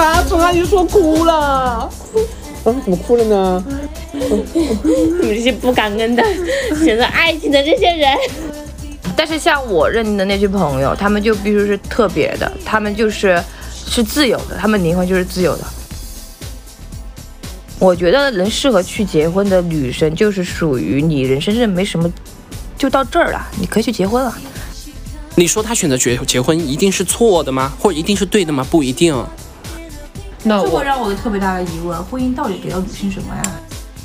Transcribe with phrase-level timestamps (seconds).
[0.00, 1.34] 啊，总阿姨说哭了。
[1.34, 1.90] 啊，
[2.64, 3.64] 怎么哭了呢？
[4.12, 6.22] 你们这些不感恩的、
[6.82, 8.16] 选择爱情的这些人。
[9.16, 13.42] 但是像我认定的那群朋友，他们就必须是特别的，他们就是
[13.86, 15.64] 是自由的，他们灵魂就是自由的。
[17.78, 22.10] 我觉得能适合去结婚的女生，就是属于你人生真的没什么，
[22.76, 24.34] 就到这儿了，你可以去结婚了。
[25.34, 27.72] 你说他选择结结婚一定是错的吗？
[27.78, 28.66] 或者一定是对的吗？
[28.70, 29.14] 不一定。
[30.42, 33.42] 那这会让我有特别大的疑问：婚姻到底给了女性什么呀？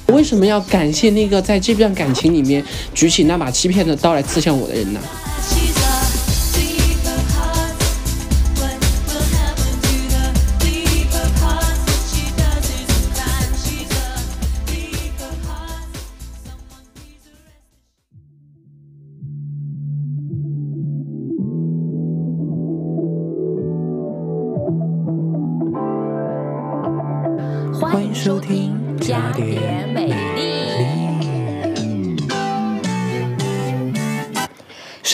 [0.07, 2.63] 为什么要感谢那个在这段感情里面
[2.94, 4.99] 举起那把欺骗的刀来刺向我的人呢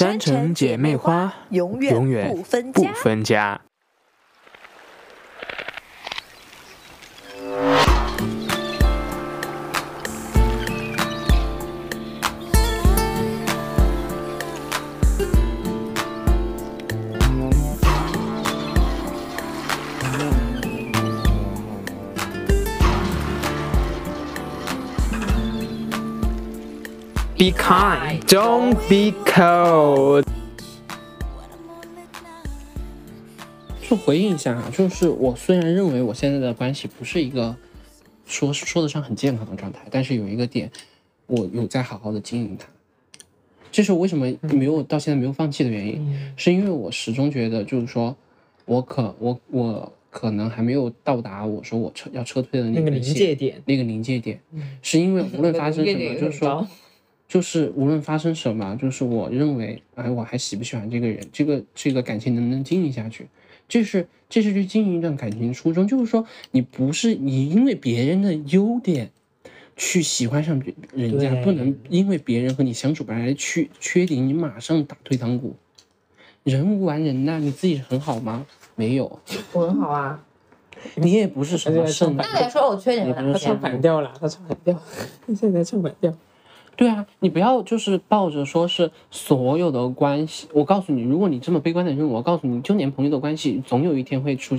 [0.01, 3.61] 山城姐妹花永远永远不分家。
[27.41, 30.23] Be kind, don't be cold。
[33.81, 37.55] 就回应一下啊，就是我虽然认为我现在的关系不是一个
[38.27, 40.71] 说说得上很健康的状态，但是有一个点，
[41.25, 42.67] 我有在好好的经营它。
[43.71, 48.15] 这是我为什么没有到现在没有放弃的原因，是因为我始终觉得，就是说
[48.65, 54.39] 我可我我可能还没有到达我说我撤要撤退的那个临界点，那个临界点，
[54.83, 56.67] 是因为无论发生什么，就是说，
[57.31, 63.25] 就是无论发生什么，就是我认为，哎，我还喜不喜欢这个人，这个这个感情能不能经营下去，
[63.69, 69.11] 这是这是去经营一段感情的初衷，就是说你不是你因为别人的优点
[69.77, 75.55] 去喜欢上别人家，不能因为别人和你相处不来缺缺点，你马上打退堂鼓。
[76.43, 78.45] 人无完人呐、你自己很好吗？
[78.75, 79.21] 没有，
[79.53, 80.21] 我很好啊。
[80.95, 84.73] 你也不是什么圣那得说我缺点他唱反调了，他唱反调，
[85.25, 86.13] 他 现在唱反调。
[86.81, 94.57] 对啊，你不要就是抱着说是所有的关系，我告诉你，如果你这么悲观的认为，我告诉你，就连朋友的关系，总有一天会出，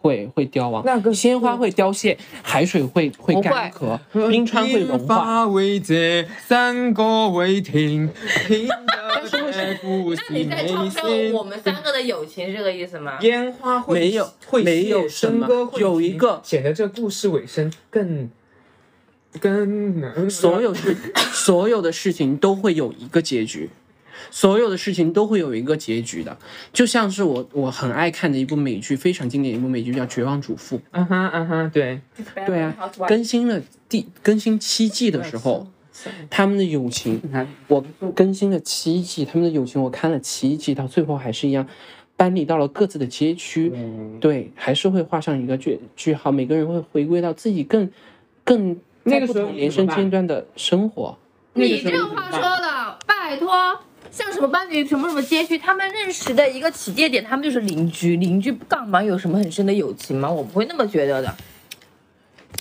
[0.00, 0.82] 会会凋亡。
[0.84, 3.96] 那个鲜花会凋谢，海水会会干涸，
[4.28, 5.46] 冰川会融化。
[5.46, 8.10] 为界，三个为庭，
[8.48, 11.02] 听得不那你在嘲笑
[11.38, 13.16] 我们三个的友情是这个意思吗？
[13.20, 15.46] 烟花会没有会没有谢什么
[15.78, 18.28] 有一个显得这故事尾声更
[19.38, 20.96] 更能所有事，
[21.32, 23.70] 所有的事情都会有一个结局，
[24.30, 26.36] 所有的事情都会有一个结局的。
[26.72, 30.76] 就像是我我很爱看的一部美剧，非常经典的一部美剧叫《绝望主妇》。
[30.90, 32.00] 啊哈啊哈，对，
[32.46, 32.74] 对啊，
[33.06, 35.68] 更新了第更新七季的时候，
[36.28, 41.66] 他们的友情，你看我更新了七季，他们的友情我看了七季，到最后还是一样，
[42.16, 43.72] 搬离到了各自的街区，
[44.20, 47.90] 对，还是会画上一个句句号，每个人会回归到自己更
[48.44, 51.16] 更那个时候同人生阶段的生活。
[51.54, 53.78] 你这话说的，拜托，
[54.10, 60.30] 像什么班级、什么什么街区，他们认识的一个起界点，他们就是邻居，邻居干嘛有什么很深的友情吗？
[60.30, 61.34] 我不会那么觉得的。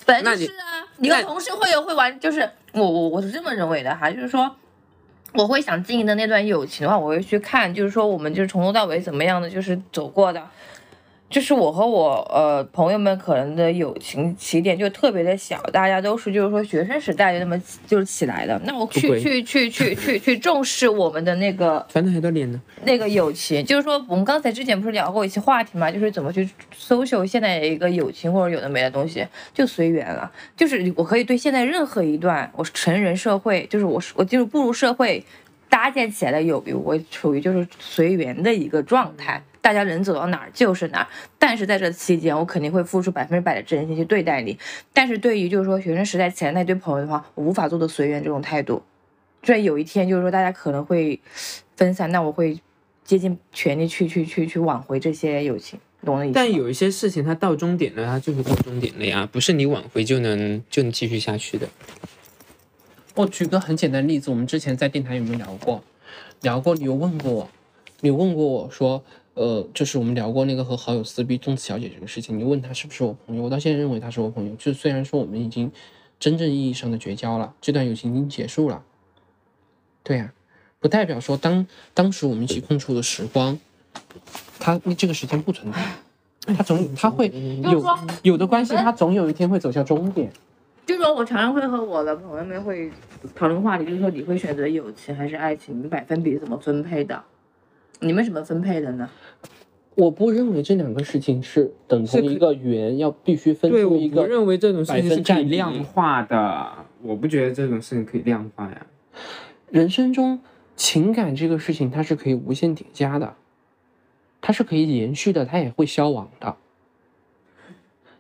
[0.06, 4.56] 本来就是啊，你和同事会有会玩，就是我我我是这么认为的哈，就是说。
[5.32, 10.44] 我会想经营的那段友情的话，我会去看，就是说我们就是从头到尾怎么样的，就是走过的，
[11.30, 18.60] 就是我和我呃朋友们可能的友情起点就特别的小，大家都是就是说学生时代就那么就是起来的。
[18.66, 22.60] 那我去去去去去去重视我们的那个反正还多脸呢。
[22.84, 30.32] 那个友情，就是说我们刚才之前不是聊过一些话题嘛，就是怎么去 social 现在的一个友情或者有的没的东西，就随缘了。
[30.58, 35.24] 就是我可以对现在任何一段我成人社会，就是我我就是步入社会
[35.70, 39.44] 搭建起来的友谊，我处于就是随缘的一个状态。
[39.62, 41.08] 大家人走到哪儿就是哪儿，
[41.38, 44.58] 但是在这期间，我肯定会付出百分之百的真心去对待你。
[44.94, 48.82] 但是对于就是说学生时代起来那堆朋友的话，我无法做到随缘这种态度。
[49.44, 51.20] 虽然有一天就是说大家可能会
[51.76, 52.60] 分散，那我会
[53.04, 56.36] 竭尽全力去去去去挽回这些友情，懂我的意思？
[56.36, 61.68] 但有一些事情它到终点了，它就是到终点了呀，不是你挽回就能就能继续下去的。
[63.16, 65.84] 我举个很简单的例子，我们之前在电台有没有聊过？
[66.42, 67.50] 聊过，你有问过我，
[68.02, 69.04] 你有问过我说，
[69.40, 74.54] 呃，就是我们聊过那个和好友撕逼粽子小姐这个事情，你问她是不是我朋友，我到现在认为她是我朋友。
[74.58, 75.72] 就虽然说我们已经
[76.20, 78.84] 真正意义上的绝交了，这段友情已经结束了，
[80.04, 80.34] 对呀、
[80.82, 83.58] 不代表说当当时我们一起共处的时光，
[84.60, 87.32] 它这个时间不存在，他总他会
[87.64, 87.82] 有
[88.24, 90.30] 有的关系，他总有一天会走向终点。
[90.86, 92.92] 就是说我常常会和我的朋友们会
[93.34, 95.82] 讨论话题，就是说你会选择友情还是爱情？
[95.82, 97.24] 你百分比怎么分配的？
[98.00, 99.10] 你们怎么分配的呢？
[99.96, 108.86] 我不认为这两个事情是等同一个圆，要必须分，出一个我认为这种事情是可以量化的，我不觉得这种事情可以量化呀。
[109.70, 110.40] 人生中
[110.78, 113.36] 情感这个事情，它是可以无限叠加的，
[114.40, 116.56] 它是可以延续的，它也会消亡的。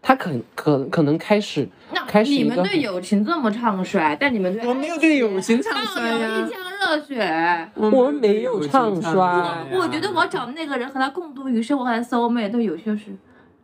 [0.02, 7.70] 它可可可能开始那开始你们对友情这么唱衰，但你们对我没有对友情唱放衰呀有热血。
[7.76, 13.16] 我们没有唱衰我觉得我找那个人和他共度余生，我和他 soul mate，都有些是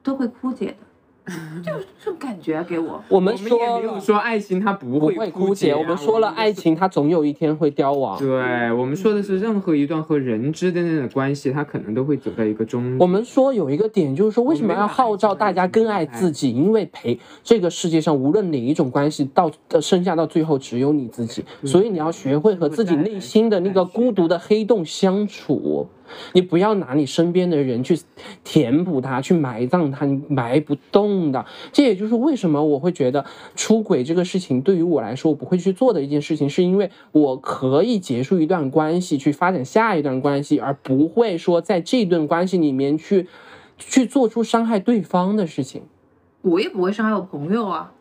[0.03, 0.84] 都会枯竭的，
[1.63, 2.99] 就是这种感觉啊给我。
[3.09, 6.55] 我们我们说没有说爱情它不不会会枯竭，啊我们说了爱。
[6.55, 8.17] 情它总有一天会凋亡。
[8.17, 16.53] 对我们说的是，任何一段和人之间的关系，它可能都会走到一个终我们说有一个点，就是说为什么要号召大家更爱自己？
[16.53, 25.89] 因为陪这个世界上无论哪一种关系，到呃剩下到最后只有你自己，所以你要学会和自己内心的那个孤独的黑洞相处。
[26.33, 27.99] 你不要拿你身边的人去
[28.43, 31.45] 填补它，去埋葬它，你埋不动的。
[31.71, 33.25] 这也就是为什么我会觉得
[33.55, 43.27] 出轨这个事情对于我来说我不会去做的一件事情，是因为我可以结束一段关系，去发展下一段关系，而不会说在这段关系里面去
[43.77, 45.81] 去做出伤害对方的事情。
[46.41, 47.91] 我也不会伤害我朋友啊。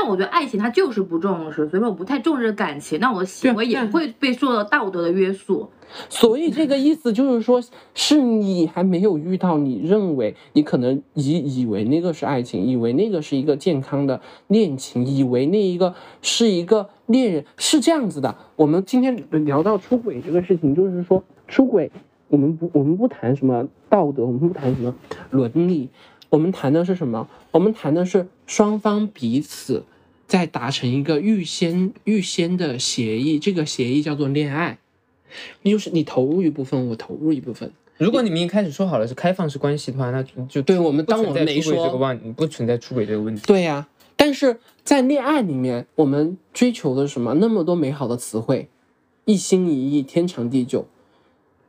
[0.00, 5.68] 但我觉得爱情它就是不重视，所以说我不太重视感情，那我的行为也会被受到道德的约束。
[6.08, 7.60] 所以这个意思就是说，
[7.94, 15.92] 是你还没有遇到你认为你可能以以为那个是爱情，以为那个是一个健康的恋情，以为那一个
[16.22, 18.36] 是一个恋人，是这样子的。
[18.54, 21.90] 我们今天聊到出轨这个事情，就是说出轨，
[22.28, 24.94] 我们不我们不谈什么道德，我们不谈什么
[25.30, 25.88] 伦理，
[26.30, 27.28] 我们谈的是什么？
[27.52, 29.84] 我们谈的是双方彼此
[30.26, 34.78] 在达成一个预先预先的协议，这个协议叫做恋爱。
[35.62, 37.70] 就是你投入一部分，我投入一部分。
[37.98, 43.42] 如果你们一开始说好了是开放式关系的话，那就就对我们不当我们没说个问，不存在出轨这个问题。
[43.46, 47.34] 对呀、但是在恋爱里面，我们追求的是什么？
[47.34, 48.68] 那么多美好的词汇，
[49.24, 50.86] 一心一意，天长地久，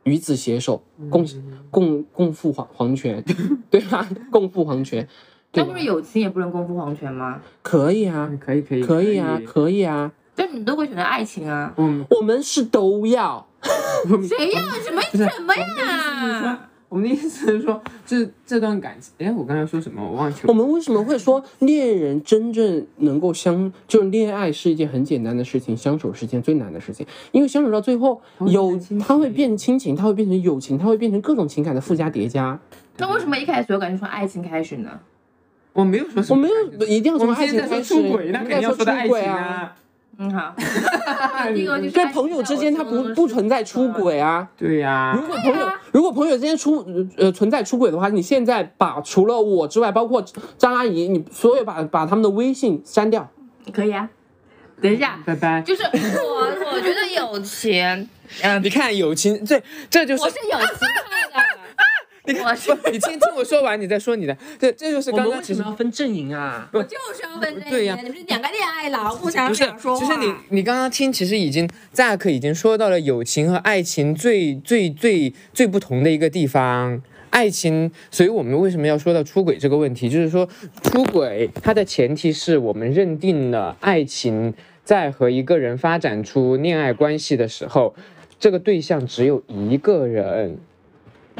[0.04, 1.26] 与子携手，共
[1.70, 3.22] 共共赴黄黄泉，
[3.70, 4.08] 对吧？
[4.30, 5.06] 共赴黄泉，
[5.52, 7.40] 那不是友情也不能共赴黄泉吗？
[7.62, 11.74] 可以啊嗯，可以可以可以啊，可以啊，但你都会选择爱情啊？
[11.76, 13.46] 嗯，我们是都要。
[14.26, 16.69] 谁要什么什么呀？
[16.90, 20.02] 我们的意思是说，这这段感情，哎，我刚才说什么？
[20.04, 20.46] 我忘记了。
[20.48, 27.06] 我们为什么会说恋人真正能够相，就是恋爱是一件很简单的事情，相处是一件最难的事情。
[27.30, 32.58] 因为相处到最后，会有变亲情它会变亲情，它会变成友情，它会变成各种情感的附加叠加。
[32.98, 34.90] 那为什么一开始我感觉从爱情开始呢？
[35.72, 39.24] 我没有说什么我没，有一定要从爱情开始，说出轨，那肯定要说的爱出轨啊。
[39.24, 39.76] 情啊。
[40.22, 40.54] 嗯好，
[41.54, 44.46] 第一个就是对朋友之间，他不不存在出轨啊。
[44.56, 46.84] 对呀、如果朋友啊如果朋友之间出
[47.16, 50.22] 呃存在出轨的话，你现在把除了我之外，包括
[50.58, 53.28] 张阿姨，你所有把把他们的微信删掉。
[53.72, 54.08] 可以啊。
[54.82, 55.62] 等一下，拜拜。
[55.62, 58.08] 就是我，我觉得友情，
[58.42, 60.88] 嗯，你看友情，这这就是我是友情。
[62.32, 64.36] 你看我是不， 你先听我说完，你再说你的。
[64.58, 66.68] 这这就是刚刚为什么要分阵营啊？
[66.72, 70.06] 我就是要问这对呀个，你们是两个恋爱脑，互相不是想说，话。
[70.06, 77.02] 其实你你刚刚听，其实已经 Zack 已经说到了友情和爱情最最最最不同的一个地方。
[77.30, 80.08] 爱情，所以我们为什么要说到出轨这个问题？
[80.08, 80.48] 就是说，
[80.82, 84.52] 出轨它的前提是我们认定了爱情
[84.84, 87.94] 在和一个人发展出恋爱关系的时候，
[88.40, 90.58] 这个对象只有一个人。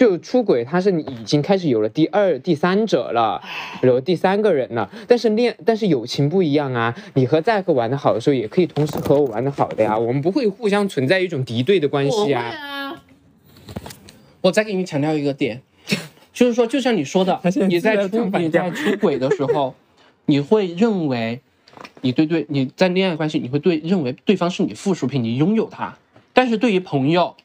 [0.01, 3.39] 就出轨，他是你已经开始有了第二、第三者了，
[3.83, 4.91] 有了第三个人了。
[5.07, 9.99] 但是恋，但是友情不一样啊，你和在和玩的好的时候，也可以同时和我玩的好的呀。
[9.99, 12.45] 我们不会互相存在一种敌对的关系啊。
[12.45, 13.03] 啊，
[14.41, 15.61] 我再给你强调一个点，
[16.33, 17.39] 就是说，就像你说的
[17.69, 19.75] 你在出你在出轨的时候，
[20.25, 21.43] 你会认为
[22.01, 25.95] 你对对你在恋爱关系，你会对认为对方是你附属品，你拥有他。
[26.33, 27.37] 但是对于朋友，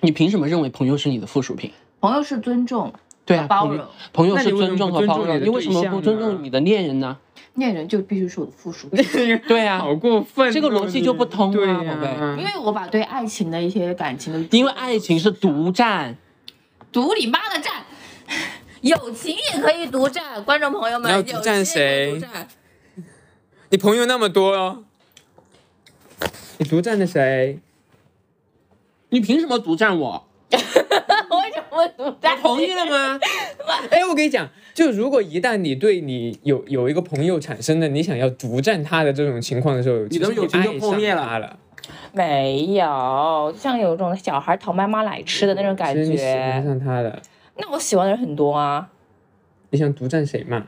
[0.00, 1.70] 你凭什么认为朋友是你的附属品？
[2.00, 2.92] 朋友是尊重，
[3.24, 7.16] 对啊，朋友包容，朋友是尊重和包容，你为什么不尊重你的恋人呢？
[7.54, 9.04] 恋人就必须是我的附属品，
[9.46, 16.16] 对啊，好过分哦，这个逻辑就不通啊宝贝呀因为我把对爱情的一些感情的，因为爱情是独占，
[16.90, 17.84] 独你妈的占！
[18.82, 22.48] 友情也可以独占，观众朋友们，要独占谁独占
[23.70, 24.84] 你朋友那么多哦，
[26.58, 27.60] 你独占的谁？
[29.14, 30.26] 你凭什么独占我？
[30.50, 32.36] 为什么会独占？
[32.36, 33.16] 同意了吗？
[33.88, 41.56] 哎，我跟你讲，就如果一旦你对你有有一个朋友产生了你想要独占他的这种情况的时候，你的其实友情就破灭了了。
[42.12, 46.68] 没有，像有种小孩讨妈妈奶吃的那种感觉你喜欢觉。
[46.68, 47.22] 上他的，
[47.58, 48.90] 那我喜欢的人很多啊。
[49.70, 50.66] 你想独占谁嘛？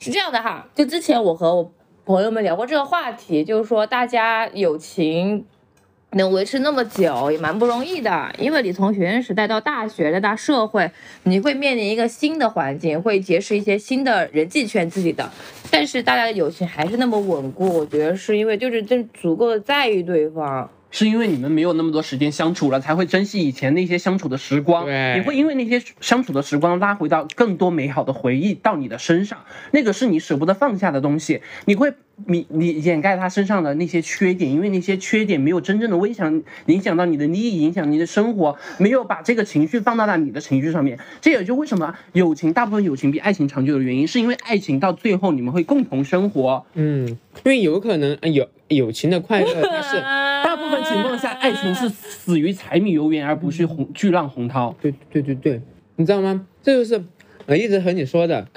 [0.00, 1.70] 是这样的哈，就之前我和我
[2.04, 5.46] 朋友们聊过这个话题，就是说大家友情
[6.14, 10.90] 能维持那么久也蛮不容易的，因为你从学生时代到大学再到社会，
[11.24, 15.30] 你会面临一个新的环境，会结识一些新的人际圈自己的，
[15.70, 20.70] 但是大家的友情还是那么稳固，我觉得是因为就是真足够的在意对方。
[20.94, 24.84] 是因为你们没有那么多时间相处了，才会珍惜以前那些相处的时光。
[24.84, 29.40] 对你会因为那些相处的时光拉回到更多美好的回忆到你的身上，
[29.72, 31.40] 那个是你舍不得放下的东西。
[31.64, 31.92] 你会
[32.26, 40.96] 你你掩盖他身上的那些缺点，因为那些缺点没有真正的影响影响到你的利益，影响你的生活，没有把这个情绪放到了你的情绪上面。
[41.20, 46.64] 这也就为什么友情大部分友情比爱情长久的原因，是因为爱情到最后你们会共同生活。
[46.74, 49.96] 嗯，因为有可能有友友情的快乐，它是
[51.44, 54.74] 爱情是死于柴米油盐，而不是洪巨浪洪涛。
[54.80, 55.60] 对对对对，
[55.96, 56.46] 你知道吗？
[56.62, 57.04] 这就是
[57.44, 58.48] 我一直和你说的，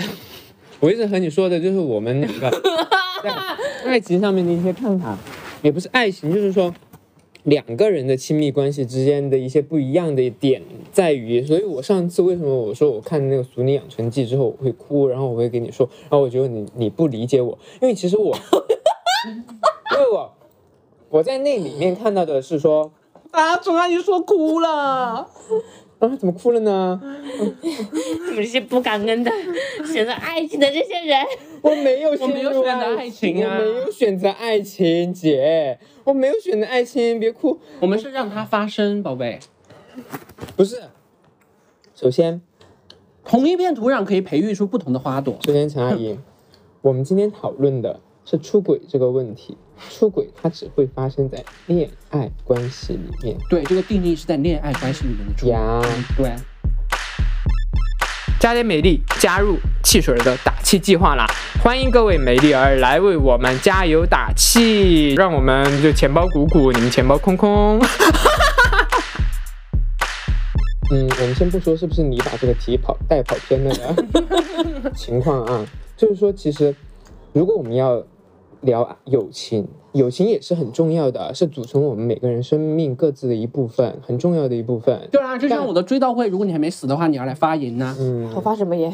[0.79, 2.49] 我一直和你说的，就是我们两个
[3.21, 3.29] 在
[3.83, 5.17] 爱情上面的一些看法，
[5.61, 6.73] 也不是爱情，就是说
[7.43, 10.61] 两个人的亲密关系之间的一些不一样的点
[10.93, 18.33] 在于，所以我上次为什么我说我看那个《俗女养成记》之后我会哭，然后我会跟你说，然后我觉得你你不理解我，因为其实我，
[19.91, 20.31] 因为我
[21.09, 22.91] 我在那里面看到的是说。
[23.31, 25.27] 啊，总阿姨说哭了。
[25.99, 27.01] 啊，怎么哭了呢？
[27.61, 29.31] 你们这些不感恩的、
[29.85, 31.25] 选择爱情的这些人，
[31.61, 37.59] 我没有，我没有选择爱情啊我没有选择爱情，姐，我没有选择爱情，别哭。
[37.79, 39.39] 我们是让它发生，宝贝。
[40.55, 40.83] 不是，
[41.95, 42.41] 首先，
[43.25, 45.35] 同一片土壤可以培育出不同的花朵。
[45.45, 46.17] 首先，陈阿姨，
[46.81, 49.57] 我们今天讨论的是出轨这个问题。
[49.89, 55.51] 出轨它只会发生在恋爱关系里面对，这个定义是在恋爱关系里面的出轨。
[55.53, 55.81] 呀。
[56.15, 56.33] 对，
[58.39, 61.25] 加点美丽，加入汽水儿的打气计划啦！
[61.63, 67.79] 欢迎各位美丽儿来为我们加油打气，让我们就钱包鼓鼓，你们钱包空空。
[70.89, 73.73] 嗯，我们先不说是不是你把这个题跑带跑偏了
[74.81, 75.65] 的 情况啊，
[75.97, 76.73] 就是说，其实
[77.33, 78.01] 如果我们要
[78.61, 85.07] 聊友情，友情也是很重要的，是组成我们每个人生命各自的一部分，很重要的一部分。
[85.11, 88.91] 对啊，就像我的追悼会，如果你还没死的话，你要来发言呢、嗯，我发什么言？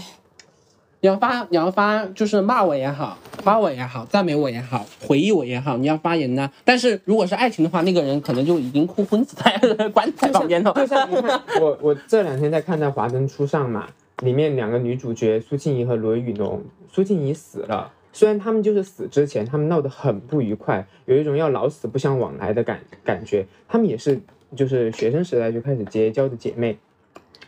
[1.01, 6.49] 你要发，你要发，就是骂我也好，夸我也好，赞美我也好，回忆我也好，你要发言呢。
[6.63, 10.71] 但是如果是爱情的话，那个人可能就已经哭昏死在棺材旁边了。
[10.73, 13.85] 就像你看， 我我这两天在看在《华灯初上》嘛，
[14.23, 17.91] 里面两个女主角苏庆怡和罗雨农，苏庆怡死了。
[18.13, 23.45] 虽然他们就是死之前，他们闹得很不愉快，有一种要老死不相往来的感感觉。
[23.67, 24.21] 他们也是
[24.55, 26.77] 就是学生时代就开始结交的姐妹，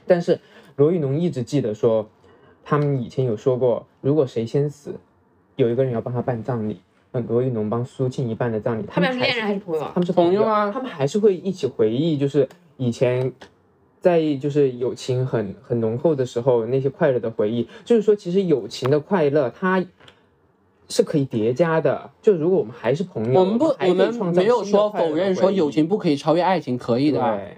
[0.07, 0.39] 但是
[0.75, 2.09] 罗玉农一直记得说，
[2.63, 4.95] 他们以前有说过，如果谁先死，
[5.55, 6.81] 有一个人要帮他办葬礼。
[7.11, 9.99] 嗯，罗玉农帮苏庆一办的葬礼，他们是恋人还是朋友啊他？
[10.01, 13.31] 们是朋友啊他们还是会一起回忆，就是以前
[14.01, 17.69] 在就是友情很很浓厚的时候那些快乐的回忆。
[17.85, 19.85] 就是说，其实友情的快乐它
[20.89, 22.09] 是可以叠加的。
[22.21, 27.19] 就如果我们还是朋友，我们不，我们没有说否认说友情不可以超越爱情，可以的。
[27.19, 27.57] 对，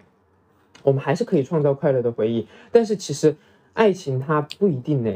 [0.84, 2.48] 我们还是可以创造快乐的回忆。
[2.72, 3.36] 但是其实
[3.74, 5.12] 爱情它不一定呢，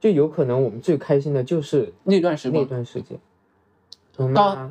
[0.00, 3.18] 就有可能我们最开心的就是那那段时光段时间。
[4.34, 4.70] 到？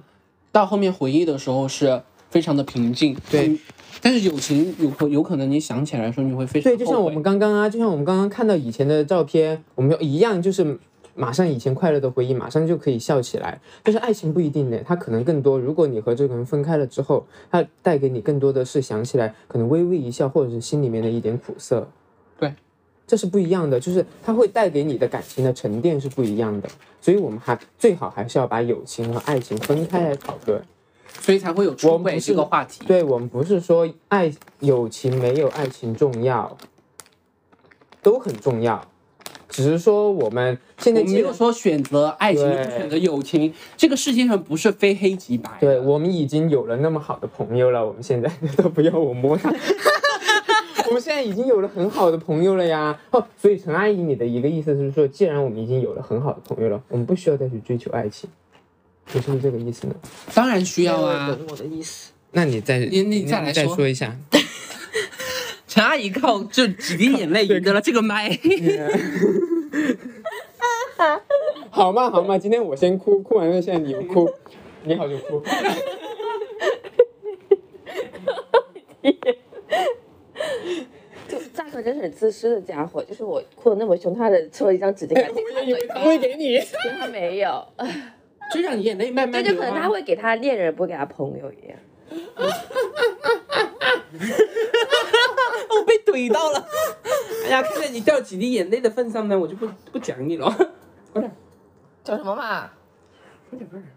[0.51, 3.13] 到后面回忆的时候是非常的平静。
[3.29, 3.59] 对嗯，
[4.01, 10.79] 但是友情有可有可能你想起来的时候你会非常对，就像我们刚刚啊，就像我们刚刚看到以前的照片，我们就一样，就是
[11.15, 13.59] 马上以前快乐的回忆，马上就可以笑起来。
[13.81, 15.57] 但是爱情不一定的，它可能更多。
[15.57, 21.87] 如果你和这个人分开了之后，它带给你更多的是想起来可能微微一笑，或者是心里面的一点苦涩。
[22.37, 22.53] 对，
[23.07, 26.69] 这是不一样的，就是它会带给你的感情的沉淀是不一样的。
[26.99, 30.61] 所以我们还最好还是要把友情和爱情分开来讨论。
[31.21, 32.83] 所以才会有出轨我们不是这个话题。
[32.85, 34.29] 对我们不是说爱
[34.59, 36.57] 友情没有爱情重要，
[38.01, 38.85] 都很重要，
[39.55, 45.49] 只是说我们现在没有说选择爱情选择友情，这个世界上不是非黑即白。
[45.61, 49.49] 对我们已经有了那么好的朋友了，我们现在都不要我摸他。
[50.87, 52.99] 我们现在已经有了很好的朋友了呀。
[53.11, 58.29] 哦，所以陈阿姨，你的一个意思是说，既然我们已经有了很好的朋友了，我们不需要再去追求爱情，
[59.13, 59.95] 你是不是这个意思呢？
[60.33, 61.29] 当然需要啊。
[61.29, 62.11] 懂我的意思。
[62.33, 64.13] 那你再你你再来再说说一下。
[65.75, 68.29] 陈阿姨靠就几滴眼泪赢得了这个麦。
[71.69, 74.29] 好嘛好嘛，今天我先哭，哭完了现在你不哭，
[74.83, 75.43] 你好就哭。
[81.27, 86.57] 就扎克真是很自私的家伙，就是我哭的那么凶，他的抽了一张纸巾我也以为他会给你。
[86.57, 87.67] 其实他没有，
[88.53, 89.53] 就让你眼泪慢这慢流、啊。
[89.53, 91.77] 就可能他会给他恋人，不会给他朋友一样。
[95.79, 96.67] 我被怼到了。
[97.45, 100.49] 哎呀，看在你掉几滴眼泪的份上呢，我就不不讲你了。
[101.13, 101.31] 快点，
[102.03, 102.69] 讲什么嘛？
[103.49, 103.91] 快点，快点。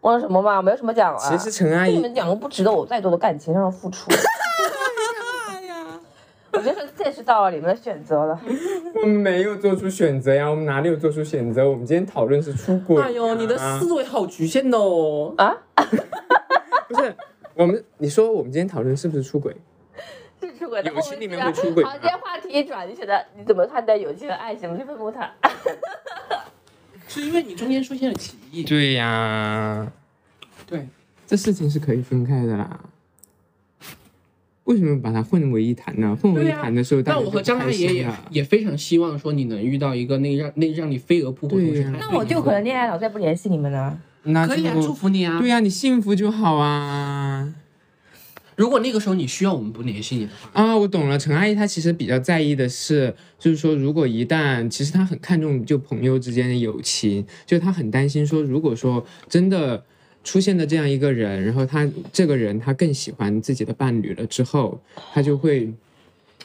[0.00, 0.60] 忘了什么嘛？
[0.60, 1.18] 没有什么讲啊。
[1.18, 4.10] 其实陈阿姨，你们两个不值得我再多的感情上的付出。
[5.48, 6.00] 哎呀，
[6.52, 8.38] 我觉得这是到了你们的选择了。
[8.94, 11.68] 我们没有做出选择呀，我们哪里有做出选择？
[11.68, 13.02] 我们今天讨论是出轨。
[13.02, 15.32] 哎呦，你的思维好局限哦。
[15.38, 15.56] 啊？
[16.88, 17.16] 不是
[17.54, 19.56] 我们，你说我们今天讨论是不是出轨？
[20.82, 24.68] 友情里面会出轨好，今天话题一转，你觉得你怎么看待友情和爱情？
[24.68, 25.30] 我们去问问他。
[27.06, 28.64] 是因为你中间出现了歧义。
[28.64, 29.92] 对呀，
[30.66, 30.88] 对，
[31.26, 32.80] 这事情是可以分开的啦。
[34.64, 36.16] 为什么把它混为一谈呢？
[36.20, 43.98] 混为一谈的时候，那我和张大开爷也也非常希望说你能遇到一个那让那让你飞蛾扑火，对呀同时还那我就可能恋爱脑再不联系你们呢。
[44.22, 45.38] 那可以啊，祝福你啊。
[45.38, 47.23] 对呀、你幸福就好啊。
[48.56, 51.18] 如果那个时候你需要我们不联系你的话，啊，我懂了。
[51.18, 59.84] 陈阿姨她其实比较在意的是，就是说，如果一旦其实她很看重就朋友之间的友情，就她很担心说，如果说真的
[60.22, 64.80] 出现的这样一个人，然后他这个人他更喜欢自己的伴侣了之后，
[65.12, 65.70] 他就会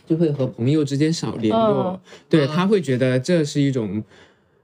[0.06, 4.04] 就会和朋友之间少联络，嗯对他会觉得这是一种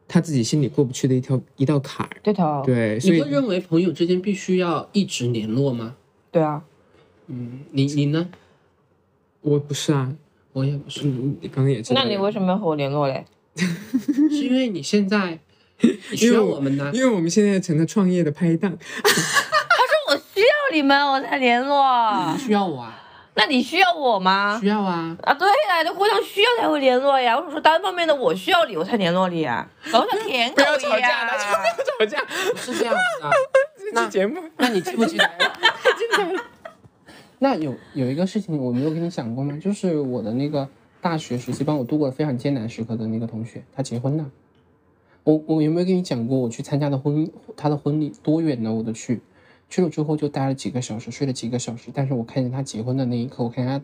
[0.07, 2.17] 他自己心里过不去的一条一道坎儿。
[2.21, 2.61] 对头。
[2.65, 5.95] 对，所以你会认为朋友之间必须要一直联络吗？
[6.29, 6.61] 对啊。
[7.27, 8.29] 嗯，你你呢？
[9.41, 10.11] 我不是啊，
[10.53, 12.01] 我也不是，你，你刚刚也知道。
[12.01, 13.25] 那你为什么要和我联络嘞？
[13.55, 15.39] 是因为你现在
[16.11, 16.89] 你需要我们呢。
[16.93, 22.33] 因为我们现在成了创业的拍档，他说我需要你们，我才联络。
[22.33, 23.01] 你需要我啊？
[23.37, 24.57] 那你需要我吗？
[24.61, 25.15] 需要啊。
[25.23, 27.35] 啊，对呀，就互相需要才会联络呀。
[27.35, 29.67] 为什么说单方面的我需要你，我才联络你啊？
[29.91, 31.25] 搞得像舔狗一不要吵架
[31.97, 32.09] 不要，。
[32.09, 33.29] 吵架，不是这样子啊。
[33.93, 35.29] 这期节目那你记不记得？
[37.39, 39.59] 那有有一个事情我没有跟你讲过吗？
[39.61, 40.67] 就是我的那个
[41.01, 44.31] 大学时期帮我度过了非常艰难时刻的那个同学，他结婚了。
[45.23, 48.73] 我我有没有跟你讲过我去参加的婚他的婚礼多远呢？
[48.73, 49.21] 我都去，
[49.69, 51.89] 去了之后就待了几个小时，睡了几个小时。
[51.93, 53.81] 但是我看见他结婚的那一刻，我看他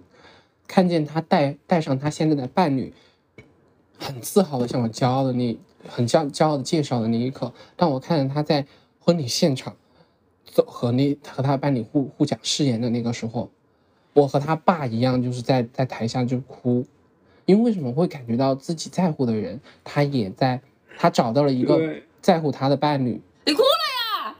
[0.67, 2.93] 看见他带带上他现在的伴侣，
[3.97, 5.57] 很自豪的向我骄傲的那
[5.89, 8.65] 很骄骄傲的介绍的那一刻，当我看见他在
[8.99, 9.75] 婚礼现场。
[10.51, 13.49] 走和那和他伴侣互互讲誓言的那个时候，
[14.13, 16.85] 我和他爸一样，就是在在台下就哭，
[17.45, 20.59] 因为为什么会感觉到自己在乎的人，他也在，
[20.97, 21.79] 他找到了一个
[22.21, 24.35] 在乎他的伴侣，你哭了呀？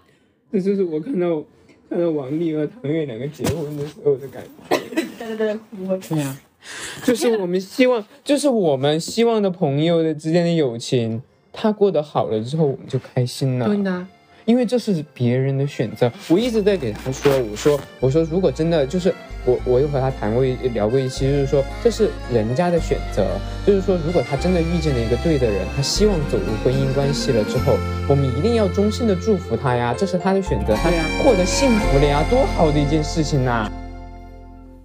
[0.52, 1.42] 这就是我看到
[1.90, 4.78] 看到王丽和唐月两个结婚的时候的感觉，
[5.18, 5.98] 大家都在哭。
[6.10, 6.38] 对呀、
[7.04, 11.22] 就是我们希望，就是我们希望的朋友的之间的友情，
[11.54, 13.66] 他过得好了之后，我们就开心了。
[13.66, 14.08] 对的，
[14.46, 16.12] 因为这是别人的选择。
[16.28, 19.14] 我一直在给他说，我说我说，如果真的就是
[19.46, 23.28] 我，我又和他谈过一聊过一期，就是说这是人家的选择，
[23.66, 27.74] 就是说如果他真的遇见了一个对的人，他希望走入婚姻关系了之后，
[28.08, 30.90] 我们一定要衷心的祝福他呀，这是他的选择，他
[31.24, 33.72] 获得幸福了呀，多好的一件事情呐、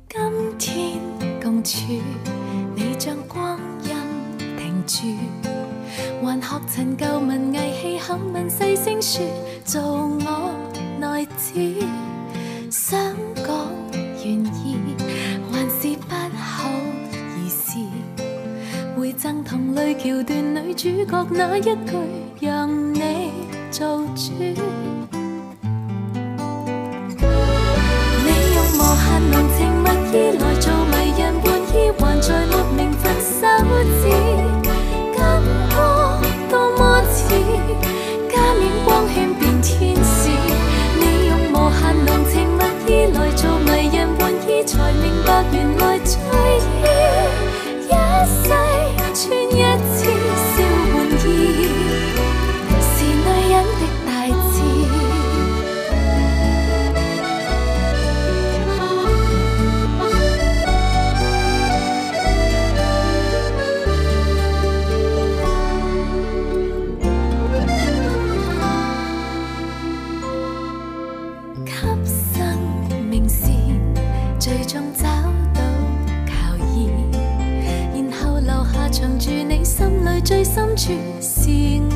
[0.08, 0.20] 今
[0.58, 0.98] 天
[1.42, 2.00] 共處，
[2.74, 3.90] 你将光阴
[4.86, 5.48] 停住，
[6.24, 9.26] 还学曾旧文艺，气口吻細聲說，
[9.76, 10.54] 做我
[10.98, 11.52] 内子，
[12.70, 13.46] 想讲
[14.24, 14.78] 愿意，
[15.52, 16.70] 还是不好
[17.36, 17.78] 意思，
[18.96, 21.76] 会赠同類橋段女主角那一句，
[22.40, 23.30] 让你
[23.70, 24.95] 做主。
[45.52, 46.45] 原来在
[80.86, 80.92] 是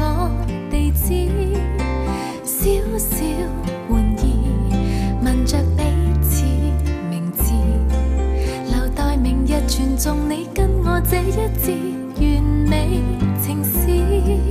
[0.00, 0.28] 我
[0.68, 1.54] 地址
[2.42, 2.58] 小
[2.98, 3.24] 小
[3.88, 4.50] 玩意
[5.22, 5.84] 吻着彼
[6.20, 6.44] 此
[7.08, 7.52] 名字
[8.68, 11.70] 留待明日传颂你跟我这一字
[12.16, 13.00] 完美
[13.40, 14.42] 情诗你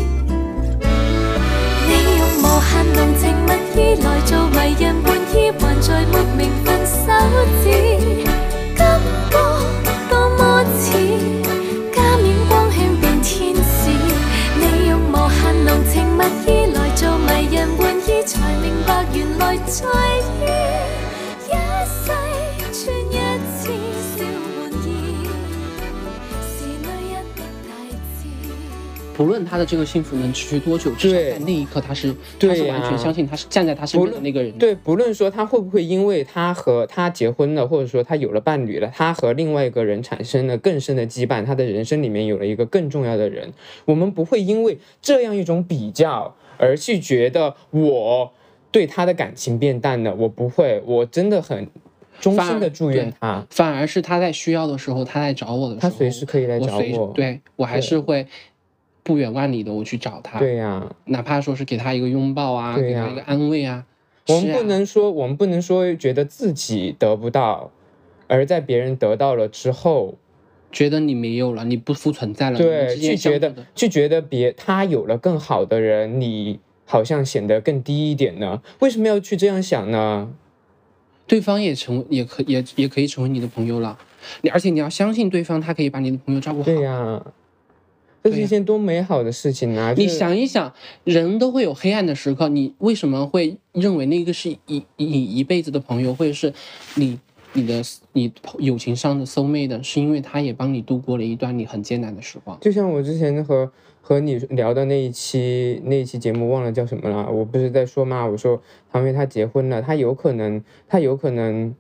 [2.17, 7.11] 用无限浓情蜜意来做迷人玩意还在没名份手
[7.61, 7.98] 指
[29.19, 34.49] 不论他的这个幸福能持续多久，至少在那一刻他是他是完全相信他是站在他身边的那个人。
[34.57, 43.51] 对，不论说他会不会因为他和他结婚了，或者说他有了伴侣了，他和另外一个人产生了更深的羁绊，他的人生里面有了一个更重要的人，
[43.83, 48.31] 我们不会因为这样一种比较而去觉得我
[48.71, 51.67] 对他的感情变淡了，我不会，我真的很
[52.21, 58.25] 衷心的祝愿他，反而是他在需要的时候，他来找我的时候他，随时可以来找我，对我还是会
[59.03, 63.85] 不远万里的我去找他，对呀、哪怕说是给他一个拥抱啊，给他一个安慰啊。
[64.27, 67.71] 我们不能说，我们不能说觉得自己得不到，
[68.27, 70.17] 而在别人得到了之后，
[70.71, 78.61] 觉得你没有了，你不复存在了，对，去觉得去觉得别他有了更好的人，你好像显得更低一点呢？
[78.79, 80.31] 为什么要去这样想呢？
[81.25, 83.97] 对方也成也可也也可以成为你的朋友了，
[84.41, 86.65] 你而且你要相信对方，他可以把你的朋友照顾好。
[86.65, 87.23] 对呀、
[88.23, 89.93] 这是一件多美好的事情啊！
[89.95, 96.53] 你想一想，人都会有黑暗的时刻，你为什么会认为那个是一你一辈子的朋友，或者是
[96.95, 97.19] 你
[97.53, 97.81] 你的
[98.13, 99.81] 你友情上的 soul mate？
[99.81, 102.59] 是因为他也帮你度过了一段你很艰难的时光。
[102.59, 111.73] 就像我之前和和你聊的那一期那一期节目忘了叫什么了，我不是在说嘛，我说唐薇她结婚了，她有可能她有可能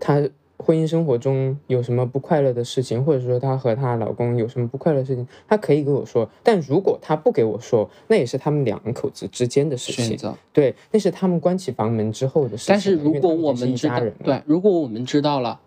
[0.00, 12.72] 她婚姻生活中有什么不快乐的事情，或者说她和她老公有什么不快乐的事情，她可以跟我说，但如果她不给我说，那也是他们两口子之间的事情，选择，对，那是他们关起房门之后的事情。
[12.72, 15.60] 但是如果我们知道一家人，对，如果我们知道了，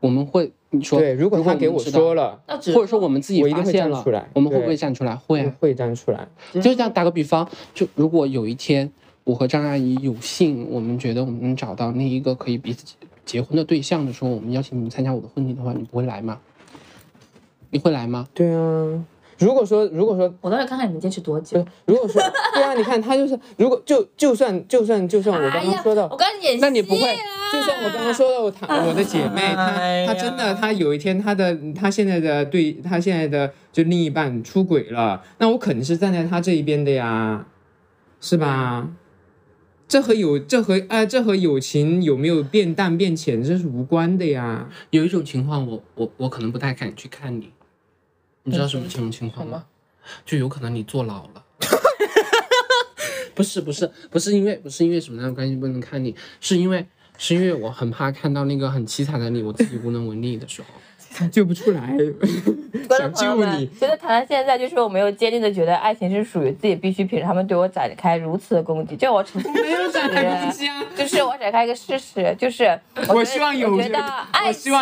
[0.00, 2.38] 我们会你说，对，如果他给我说了，
[2.74, 5.16] 或者说我们自己发现了站出来，我们会不会站出来？
[5.16, 6.28] 会啊，会站出来。
[6.52, 8.92] 就这样打个比方，就如果有一天
[9.24, 12.84] 我和张阿姨有幸，我们觉得我们能找到那一个可以彼此
[13.26, 16.38] 结婚的对象的时候，我们邀请你们参加我的婚礼的话，你不会来吗？
[17.70, 18.26] 你会来吗？
[18.32, 19.04] 对啊，
[19.38, 21.62] 如果说如果说我倒是看看你能坚持多久。
[21.84, 22.22] 如果说
[22.54, 27.00] 对啊，你看他就是，如果就就算就算就算我刚刚说到，哎我刚演戏、啊，那你不会
[27.52, 37.44] 就算我刚刚说的，我她我的姐妹， 她她真的，她有一天她的她现在的对她现在的就另一半出轨了，那我肯定是站在她这一边的呀，
[38.20, 38.88] 是吧？
[39.88, 44.68] 这和友这和呃这和友情有没有变淡变浅这是无关的呀。
[44.90, 47.52] 有一种情况我，我我可能不太敢去看你，
[48.42, 49.66] 你知道什么这种情况吗？
[50.24, 51.44] 就有可能你坐牢了。
[53.34, 60.68] 不是不是不是因为不是因为什么样的关系不能看你，是因为是因为我很怕看到那个很凄惨的你，我自己无能为力的时候。
[61.32, 61.80] 救不出来，
[62.88, 70.82] 观想救你，觉得谈到现在，就是我没有坚定的觉得爱情是属于自己必需品，他们对我展开如此的攻击，就我承认没有展开攻击啊。
[70.94, 73.98] 就是我展开一个事实，就是我我希望有我觉得
[74.32, 74.72] 爱情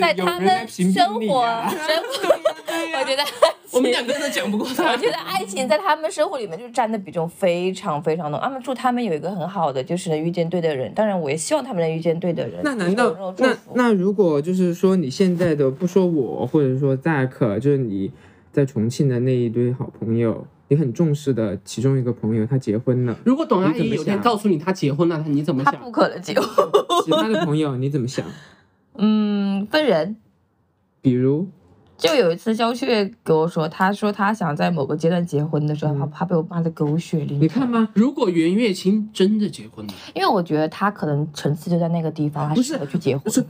[0.00, 3.22] 在他们生活生 活啊，我觉得
[3.72, 4.96] 我们两个人都讲不过他我。
[4.96, 8.40] 觉得爱情在他们生活里面就是占的比重非常非常浓。
[8.40, 10.92] 他们祝他们有一个很好的，就是能遇见对的人。
[10.94, 12.60] 当然，我也希望他们能遇见对的人。
[12.64, 18.10] 那难道那那如果就是说你现在的不说我，或者说 Zack，就是你
[18.52, 25.72] 在重庆的那一堆好朋友，你很重视的其中一个朋友他结婚了，如果董阿姨有天告诉你他结婚了，你怎么想？
[25.72, 26.48] 他不可能结婚。
[27.04, 28.24] 其他的朋友你怎么想？
[28.96, 30.16] 嗯，分人。
[31.00, 31.48] 比如
[32.02, 37.42] 就有一次，肖雀跟我说，他说他想在某个阶段结婚的时候，他怕被我骂的狗血淋头。
[37.42, 37.88] 你看吗？
[37.94, 43.22] 如果袁月清真的结婚了，因为我觉得他可能层次就在那个地方，他不是适合去结婚。
[43.22, 43.44] 不是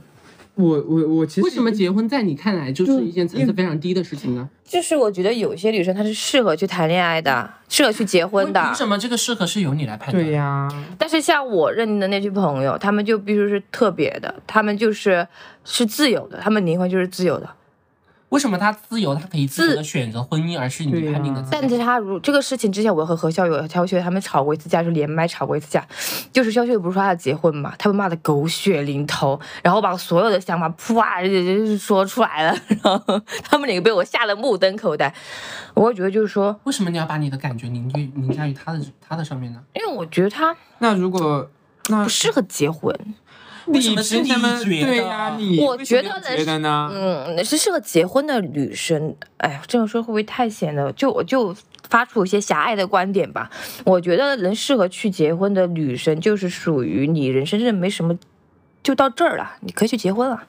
[0.55, 4.47] 我我我其实为什么结婚在你看来就是一件层次非常低的事情呢？
[4.63, 8.75] 就是我觉得有些女生她是适合去谈恋爱的，适合去结婚的凭。
[8.75, 10.23] 什么这个适合是由你来判断？
[10.23, 15.27] 对呀、但是像我认定的那群朋友，他们就必须是特别的，他们就是
[15.65, 17.49] 是自由的，他们灵魂就是自由的。
[18.33, 21.61] 为什么他自由，他可以自由的选择婚姻，而是你判定的自由？
[21.61, 25.85] 但是他如这个事情之前，我和何校友、肖秀他们吵过一次架，就连麦吵过一次架。
[26.31, 35.13] 就是肖秀不是说他要结婚嘛，他被骂的狗血淋头，然后把所有的想法啪就说出来了， 然后他们两个被我吓得目瞪口呆。
[35.75, 39.61] 我会觉得就是说，为什么你要把你的感觉凝聚凝加于他的他的上面呢？
[39.75, 41.47] 因为我觉得他那如果
[41.89, 42.91] 那不适合结婚。
[43.67, 46.89] 为什么是你凭什么觉得对呀、你我觉得觉得呢？
[46.93, 49.15] 嗯，是适合结婚的女生。
[49.37, 51.55] 哎呀，这样说会不会太显得就我就
[51.89, 53.49] 发出一些狭隘的观点吧？
[53.85, 58.17] 我觉得能适合去结婚的女生，就是属于你人生真的没什么，
[58.81, 60.43] 就到这儿了，你可以去结婚了，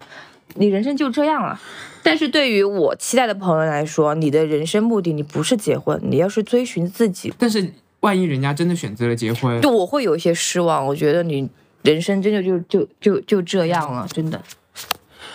[0.54, 1.60] 你人生就这样了。
[2.02, 10.86] 但是对于我期待的朋友来说，你的人生目的你不是结婚，你要是追寻自己，但是万一人家真的选择了结婚，就我会有一些失望。
[10.86, 11.48] 我觉得你
[11.84, 14.42] 人生真的就就就就这样了，真的。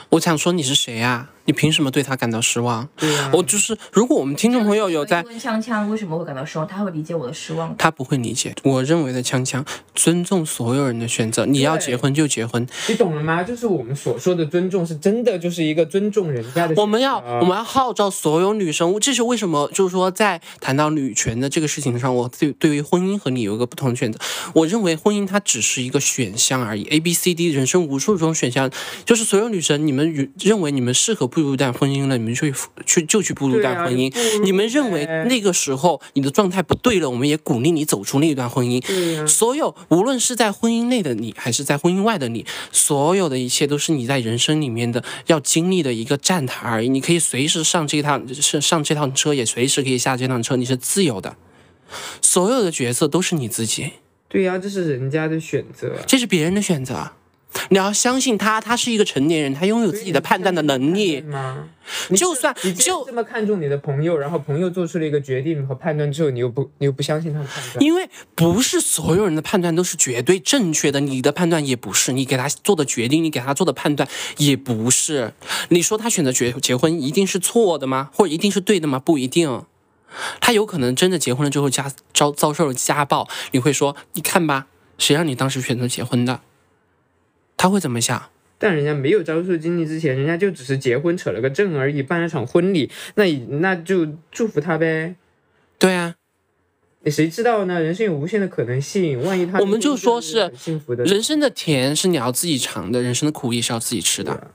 [0.10, 1.32] 我想说你是谁啊？
[1.50, 2.88] 你凭什么对他感到失望？
[2.96, 6.68] 对呀、我就是，如果我们听众朋友有在，问锵锵为什么会感到失望？
[6.68, 7.76] 他会理解我的失望。
[7.76, 8.54] 他不会理解。
[8.62, 13.42] 我认为的锵锵，尊重所有人的选择，你要结婚就结婚，你懂了吗？
[13.42, 16.76] 就是我们所说的尊重，是真的就是一个尊重人家的。
[16.80, 19.68] 我们要我们要号召所有女生，这是为什么？
[19.74, 24.20] 就是说，在谈到女权的这个事情上，我对对于婚姻和你有一个不同的选择。
[24.54, 28.70] 我认为婚姻它只是一个选项而已，A、B、C、D 人生无数种选项，
[29.04, 32.54] 就是所有女生，你们认认为你们适合步入一段婚姻了，你们就去
[32.86, 34.13] 去就去步入一段婚姻。
[34.43, 39.28] 你们认为那个时候你的状态不对了，我们也鼓励你走出那一段婚姻。
[39.28, 46.89] 所有无论是在婚姻内的你，还是在婚姻外的你，所有的一切都是你在人生里面的要经历的一个站台而已。
[46.89, 51.36] 你可以随时上这趟是上这趟车，也随时可以下这趟车，你是自由的。
[52.21, 53.93] 所有的角色都是你自己，
[54.28, 55.95] 对呀、这是人家的选择。
[56.06, 57.13] 这是别人的选择。
[57.70, 61.22] 你要相信他，他是一个成年人，他拥有自己的判断的能力。
[61.22, 61.68] 吗？
[62.16, 74.08] 就算你就这么看重你的朋友，然后朋友做出了一个决定和判断之后，你又不你又不相信他的判断，因为不是所有人的判断都是绝对正确的，你的判断也不是，你给他做的决定，你给他做的判断
[74.38, 75.34] 也不是。
[75.70, 78.12] 你说他选择结结婚一定是错的吗？
[78.14, 79.00] 或者一定是对的吗？
[79.00, 79.64] 不一定。
[80.40, 84.68] 他有可能真的结婚了之后家遭遭受了家暴，你会说，你看吧，
[85.00, 86.42] 谁让你当时选择结婚的？
[87.60, 88.30] 他会怎么想？
[88.58, 95.15] 但人家没有遭受经历之前，人家就只是结婚扯了个证而已，办了场婚礼，那也那就祝福他呗。
[95.78, 96.15] 对啊，
[97.04, 97.82] 你谁知道呢？
[97.82, 104.52] 人生有无限的可能性，万一他我们就说是幸福的人生的甜是你要自己尝的，人生的苦也是要自己吃的。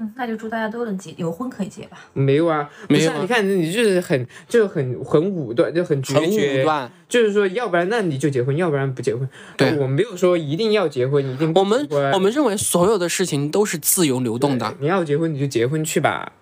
[0.00, 1.98] 嗯，那就祝大家都能结，有婚可以结吧。
[2.14, 9.28] 没有啊，没有啊你看你就是很就很很武断，就很决很绝武，断，就是说，要不然那你就结婚，要不然不结婚。
[9.58, 14.74] 对我没有说一定要结婚，一定不我们我们认为所有的事情都是自由流动的。
[14.80, 16.32] 你要结婚你就结婚去吧。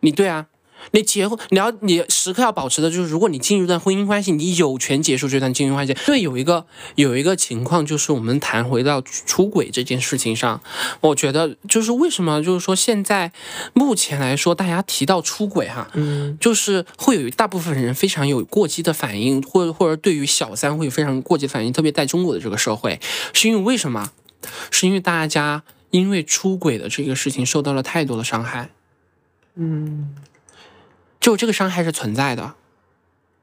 [0.00, 0.46] 你对啊，
[0.92, 5.94] 你结婚，你要你时刻要保持的就是，如果你进入一段婚姻关系，你有权结束这段婚姻关系。
[6.06, 10.60] 对，有一个有一个情况，就是我们谈回到出轨这件事情上，
[11.00, 13.32] 我觉得就是为什么，就是说现在
[13.74, 23.00] 目前来说，大家提到出轨哈，嗯，就是会有一大部分人非常有过激的反应，或者或者对于小三会有非常过激反应，特别在中国的这个社会，
[23.32, 24.10] 是因为为什么？
[24.70, 28.70] 是因为大家因为出轨的这个事情受到了太多的伤害。
[29.56, 30.14] 嗯
[31.28, 32.54] 就这个伤害是存在的，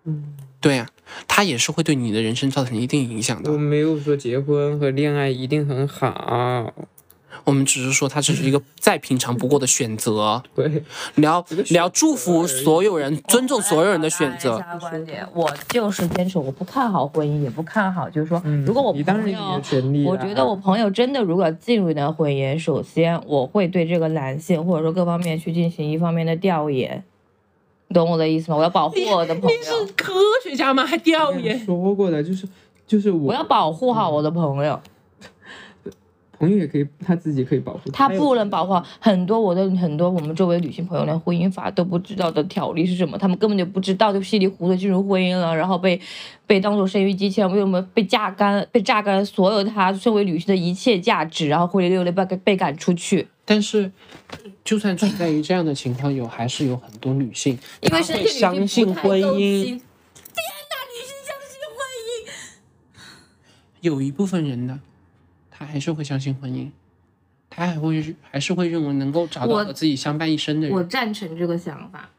[0.06, 0.90] 嗯，对呀、
[1.28, 3.58] 它也是会对你的人生造成一定影响的我。
[3.58, 6.74] 没有说结婚和恋爱一定很好。
[7.44, 10.42] 我们只是说，它只是一个再平常不过的选择。
[10.56, 10.82] 对，
[11.16, 14.60] 你要个选择你要祝福所有人，尊重所有人的选择。
[14.80, 19.62] 观点，我就是坚持，我不看好婚姻，也不看好，就是说，嗯如果我朋友
[20.06, 27.15] 我觉得我朋友真的如果进入一段婚姻，首先我会对这个男性或者说各方面去进行一方面的调研，你
[27.94, 28.58] 懂我的意思吗？
[28.58, 30.86] 我要保护我的朋友，你是科学家吗？
[30.86, 32.48] 还调研说过的，就是
[32.88, 34.80] 就是我我要保护好我的朋友，
[36.38, 46.00] 朋友也可以他自己可以保护，他不能保护好很多我的很多我们周围女性朋友连婚姻法都不知道的条例是什么，他们根本就不知道，就稀里糊涂进入婚姻了，然后被
[46.46, 53.92] 被当做生育机器人，为什么被榨干被榨干了所有她身为女性的一切价值，然后灰溜溜的被被赶出去，但是，
[54.64, 59.80] 就算存在于这样的情况，有还是有很多女性， 因为她会身体相信婚姻。
[63.82, 64.82] 有一部分人呢，
[65.52, 66.72] 他还是会相信婚姻，
[67.52, 70.90] 他还会还是会认为能够找到和自己相伴一生的人我人。
[70.90, 72.10] 赞成这个想法。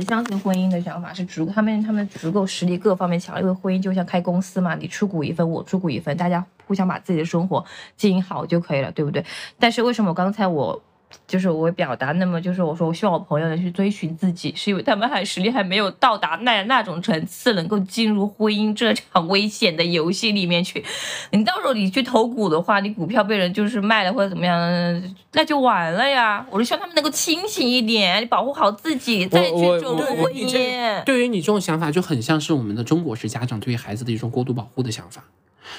[0.00, 7.64] 相信婚姻的想法是足，他们他们足够实力各方面强，因为婚姻就像开公司嘛，你出股一份，我出股一份，大家互相把自己的生活
[7.96, 9.24] 经营好就可以了，对不对？
[9.58, 10.82] 但是为什么刚才我
[11.26, 20.84] 就是我会表达，那么就是我说我希望我朋友能去追寻自己，是因为他们还实力还没有到达那那种层次，能够进入婚姻这场危险的游戏里面去。
[21.30, 26.46] 你到时候你去投股的话，你股票被人就是卖了或者怎么样，那就完了呀。
[26.50, 31.04] 我就希望他们能够清醒一点，你保护好自己，再去我走入婚姻。
[31.04, 35.24] 对于你这种想法，就很像是我们的中国式家长对于孩子的一种过度保护的想法。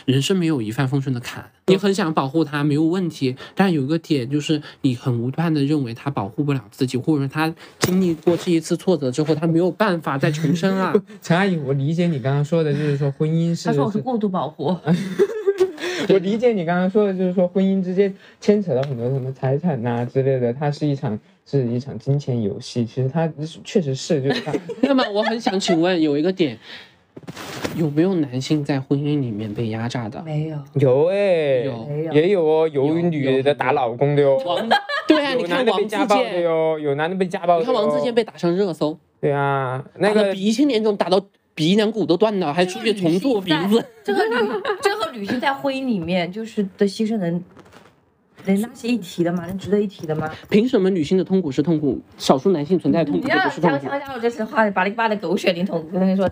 [0.06, 10.94] 人生没有一帆风顺的坎，你很想保护他没有问题，但有一个点就是你很无端的认为他保护不了自己，或者说他经历过这一次挫折之后，他没有办法再重生了。
[11.22, 14.76] 陈阿姨，我理解你刚刚说的，就是说婚姻是他说我是过度保护，
[16.10, 22.86] 我理解你刚刚说的，就是说婚姻之间牵扯到很多什么财产呐、之类的，它是一场是一场金钱游戏。
[22.86, 23.32] 其实它
[23.64, 26.58] 确实是，就是它 那么我很想请问，有一个点，
[27.76, 30.22] 有没有男性在婚姻里面被压榨的？
[30.24, 31.88] 没有，有哎、有。
[32.14, 34.70] 也有哦，有有女的打老公的哟，王，
[35.08, 37.60] 对啊，你看王自健的，哟，有男的被家暴的。
[37.60, 41.20] 你看王自健被打上热搜，对啊，那个鼻青脸肿，打到
[41.54, 43.84] 鼻梁骨都断了，还出去重做鼻子。
[44.04, 44.50] 这个女
[44.82, 47.44] 这个女性在婚姻里面就是的牺牲能
[48.46, 49.46] 能拉起一提的吗？
[49.46, 50.30] 能值得一提的吗？
[50.50, 53.78] 凭什么女性的痛苦是痛苦，少数男性存在的痛苦你要就不是痛苦？
[53.78, 56.30] 强强加我这些话，把你爸的狗血淋头，我跟你说，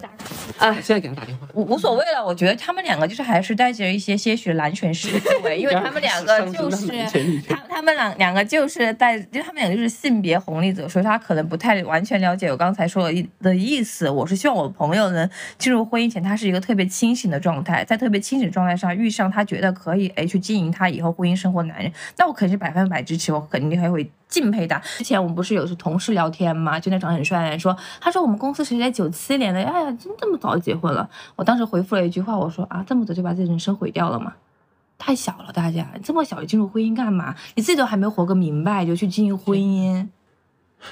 [0.57, 1.47] 啊， 现在给他打电话。
[1.53, 2.23] 无无所谓了。
[2.25, 6.87] 我觉得他们两个就是还是带着一些些许男权式思维， 因为他们两个就是
[7.47, 14.09] 他他们两两个就是带，就他们两个就是性别红利者，所以他可能不太完全了解我刚才说的意的意思。
[14.09, 24.77] 我是希望我朋友能进入婚姻前，他是一个特别清醒的状态，在特别清醒的状态上遇上他觉得可以哎去经营他以后婚姻生活的男人，那我肯定是百分百支持，我肯定还会敬佩他。
[24.97, 31.09] 之前我们不是有次同事聊天嘛，就那长得很帅的人说，他说我们公司谁谁九七年的，哎呀，真这么早就结婚了。
[31.35, 34.33] 我当时回复了一句话，我说啊，这么早就把自己人生毁掉了吗？
[34.97, 37.35] 太小了，大家这么小就进入婚姻干嘛？
[37.55, 40.07] 你自己都还没活个明白就去经营婚姻，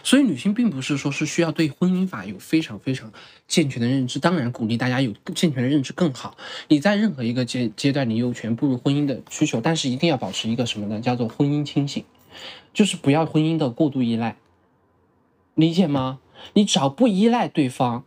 [0.03, 3.11] 所以女性并不是说是需要对婚姻法有非常非常
[3.47, 6.37] 健全的认知，当然鼓励大家有健全的认知更好。
[6.67, 10.99] 你在任何一个阶阶段，你有权步入婚姻的需求，但是一定要保持一个什么呢？
[11.01, 12.03] 叫做婚姻清醒，
[12.73, 14.37] 就是不要婚姻的过度依赖，
[15.55, 16.19] 理解吗？
[16.53, 18.03] 你只要不依赖对方，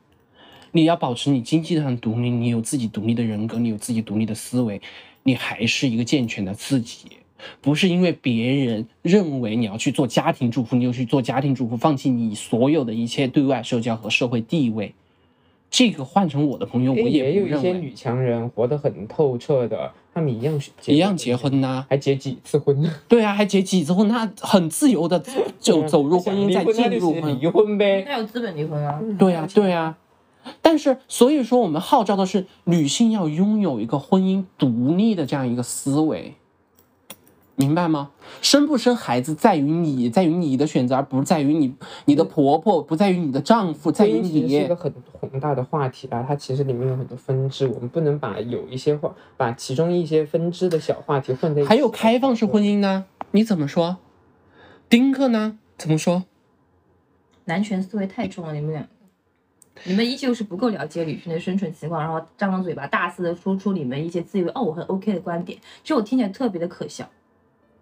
[0.73, 4.81] 你要保持你经济上独立，你有自己独立的人格，你有自己独立的思维，
[5.23, 7.18] 你还是一个健全的自己。
[7.61, 14.94] 不是因为别人认为你要去做家庭主妇，你就去做家庭主妇，放弃你所有的一切对外社交和社会地位。
[15.70, 22.88] 这个换成我的朋友，我也有不认为一些女强人活得很透彻的，她们一样一样结，婚呐、还结几次婚呢？
[23.09, 25.20] 对啊，还结几次婚，那很自由的
[25.59, 28.04] 就走入婚姻，再进入婚姻离婚呗。
[28.07, 29.00] 那有资本离婚啊。
[29.18, 29.98] 对啊、对啊、
[30.62, 36.35] 但是，所以说我们号召的是女性要拥有一个婚姻独立的这样一个思维，
[37.57, 38.11] 明白吗？
[38.43, 41.75] 生不生孩子在于你，在于你的选择，而不在于你
[42.07, 44.75] 你的婆婆，不在于你的丈夫，在于婚姻其实是一个。
[44.75, 51.69] 很宏大的话题吧，它其实里面有很多分支，我们不能把有一些话，把其中一些分支的小话题混在一起。
[51.69, 53.07] 还有开放式婚姻呢？
[53.31, 53.99] 你怎么说？
[54.88, 55.59] 丁克呢？
[55.79, 56.25] 怎么说？
[57.47, 58.88] 男权思维太重了，你们两个，
[59.85, 67.09] 你们依旧是不够了解女性的生存情况，然后张张嘴巴大肆的输出你们一些自以为哦我很 OK 的观点，其实我听起来特别的可笑，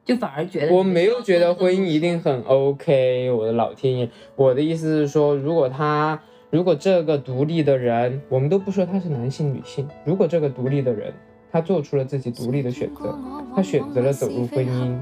[0.04, 4.08] 就反而觉得我没有觉得婚姻一定很 OK，我的老天爷！
[4.34, 11.14] 我的意思是说，如果他，如果这个独立的人，我们都不说他是男性女性，如果这个独立的人，
[11.52, 13.16] 他做出了自己独立的选择，
[13.54, 14.98] 他选择了走入婚姻，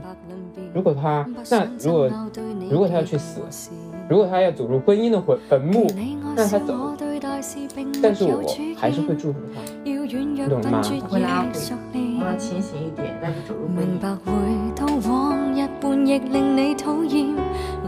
[0.75, 2.11] 如果他，那如果
[2.71, 3.41] 如果他要去死，
[4.07, 5.87] 如果他要走入婚姻的坟坟墓，
[6.37, 7.43] 那他走，但
[8.15, 8.43] 是我
[8.77, 9.61] 还是会祝福他。
[10.49, 13.79] 懂吗会拉回，我要清醒一点，再去走入婚姻。
[13.79, 14.31] 明白回
[14.75, 17.35] 到往日半亦令你討厭，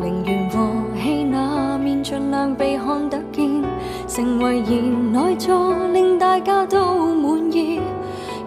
[0.00, 0.56] 寧願和
[1.02, 3.62] 氣那面盡量被看得見，
[4.08, 7.80] 成為言內助令大家都滿意，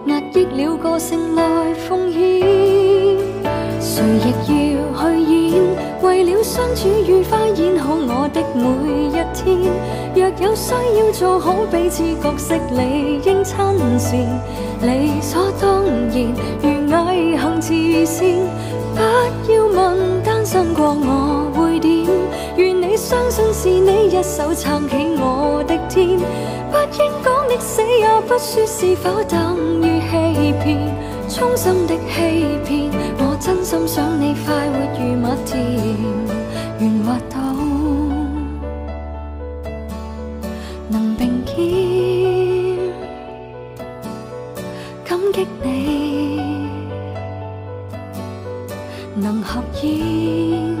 [0.06, 2.44] 壓抑了個性來奉獻，
[3.80, 5.04] 誰亦要去
[6.02, 8.64] 为，了相处愉快演好我的每
[9.08, 9.70] 一天。
[10.14, 13.54] 若有需要做好彼此角色，理应亲
[13.98, 14.18] 善，
[14.82, 16.16] 理所当然。
[16.88, 17.74] 如毅行慈
[18.06, 18.26] 善，
[18.94, 22.06] 不要問單身过我会点。
[22.56, 26.18] 愿你相信是你一手撑起我的天，
[26.70, 30.78] 不应讲的死也不说是否等于欺骗，
[31.28, 33.25] 衷心的欺骗。
[33.38, 35.56] 真心想你快活如蜜甜，
[36.80, 37.36] 圓滑到。
[40.88, 41.54] 能并肩，
[45.04, 46.68] 感激你，
[49.14, 50.76] 能合煙，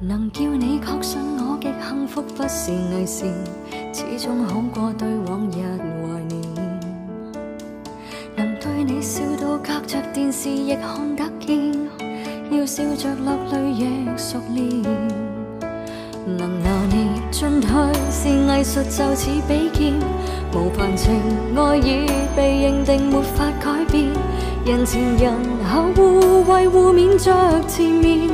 [0.00, 3.28] 能叫你确信我極幸福不是偽善，
[3.92, 5.62] 始终好过对往日
[6.00, 6.37] 怀念。
[9.00, 11.72] 笑到隔着电视亦看得见，
[12.50, 13.86] 要笑着落泪亦
[14.16, 14.82] 熟练。
[16.26, 17.70] 能拿捏進退
[18.10, 19.94] 是艺术，就似比劍，
[20.52, 21.14] 無凡情
[21.56, 24.06] 爱已被认定没法改变。
[24.66, 25.32] 人前人
[25.72, 27.32] 后互惠互勉着
[27.68, 28.28] 前面，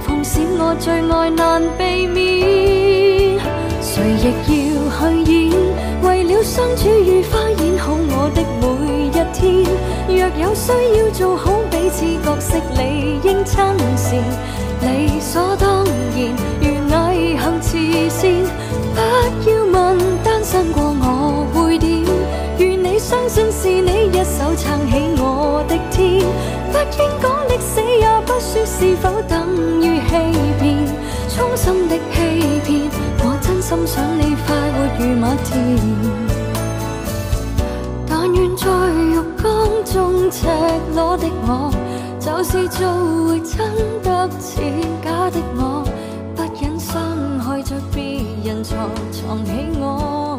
[0.00, 3.38] 奉閃我最爱难避免。
[3.82, 4.32] 谁亦
[4.72, 5.52] 要去演，
[6.02, 8.79] 为了相处如花演好我的每。
[10.08, 13.56] 若有需要做好彼此角色，理应亲
[13.96, 14.18] 善，
[14.82, 15.90] 理所当然。
[16.60, 16.66] 如
[17.14, 17.78] 毅行慈
[18.08, 18.30] 善，
[18.94, 18.98] 不
[19.48, 22.02] 要问单身过我会点。
[22.58, 26.20] 愿你相信是你一手撑起我的天，
[26.72, 29.32] 不应讲的死也不说是否等
[29.80, 30.10] 于欺
[30.60, 30.64] 骗，
[31.28, 32.68] 衷心的欺骗，
[33.20, 35.48] 我真心想你快活如馬田。
[38.06, 39.00] 但愿在浴
[39.39, 39.39] 缸
[39.92, 40.46] 中赤
[40.94, 41.68] 裸的我，
[42.20, 42.86] 就是做
[43.26, 43.58] 回真
[44.02, 44.60] 得似
[45.02, 45.84] 假的我，
[46.36, 48.76] 不忍傷害着别人才
[49.10, 50.38] 藏起我。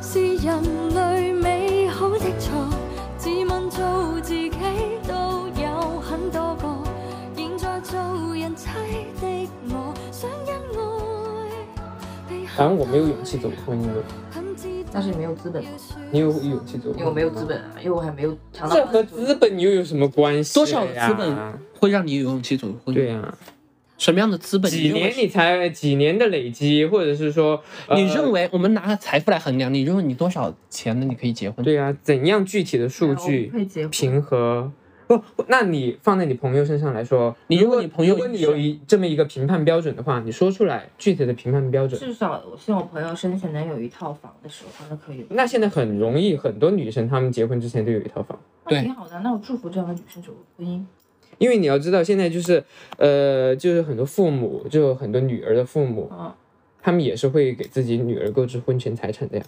[0.00, 0.62] 是人
[0.94, 2.48] 類美好的錯，
[3.18, 4.50] 自問做自己
[5.06, 6.78] 都有很多個，
[7.36, 8.00] 現在做
[8.34, 8.66] 人妻
[9.20, 10.80] 的我，想因愛
[12.30, 13.86] 被反正我没有勇气走婚姻，
[14.98, 15.70] 但是你没有资本嘛，
[16.10, 17.04] 你有勇气走入婚姻路吗？
[17.04, 18.74] 因为我没有资本啊，因为我还没有尝到。
[18.74, 20.54] 这和资本又有什么关系？
[20.54, 21.36] 多少资本
[21.78, 22.98] 会让你有勇气走入婚姻？
[22.98, 23.38] 对呀、
[23.96, 24.68] 什么样的资本？
[24.68, 31.06] 几年你才几年的累积，或者是说，呃你认为我们拿财富来衡量，你认为你多少钱呢？
[31.08, 31.64] 你可以结婚？
[31.64, 34.72] 对啊、怎样具体的数据可以结婚平和？
[35.08, 41.98] 不，那你放在你朋友身上来说，你如果你朋友如果你有一这么一个评判标准的话，你说出来具体的评判标准。
[41.98, 45.24] 至少我希望我朋友生前能有一套房的时候，那可以。
[45.30, 48.38] 那现在很容易，很多女生她们结婚之前都有一套房。
[48.66, 50.84] 对挺好的，那我祝福这样的女生走入婚姻。
[51.38, 52.62] 因为你要知道，现在就是，
[52.98, 56.30] 呃，就是很多父母，就很多女儿的父母，嗯，
[56.82, 59.44] 他们也是会给自己女儿购置婚前财产的呀。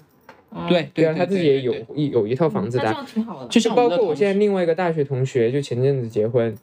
[0.53, 2.89] 嗯对对啊，他自己也有一有一套房子的啊。
[2.89, 3.49] 那这样挺好的。
[3.49, 6.55] 就是包括我现在另外一个大学同学，就前阵子结婚，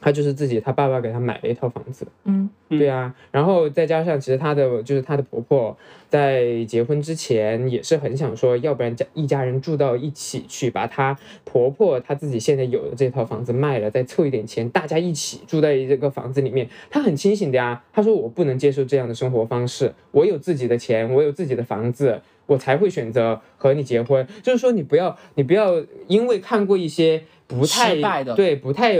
[0.00, 2.06] 他就是自己他爸爸给他买了一套房子。
[2.24, 5.76] 嗯，嗯对啊，然后再加上其实他的就是他的婆婆
[6.08, 16.66] 在结婚之前也是很想说，要不然家一家人住到一起去，把她婆婆她自己现在有的这套房子卖了，再凑一点钱，大家一起住在这个房子里面。
[16.90, 22.20] 她很清醒的呀，她说我不能接受这样的生活方式，我有自己的钱，我有自己的房子。
[22.46, 28.94] 我才会选择和你结婚，就是说你不要，你不要因为看过一些不太失败的对不太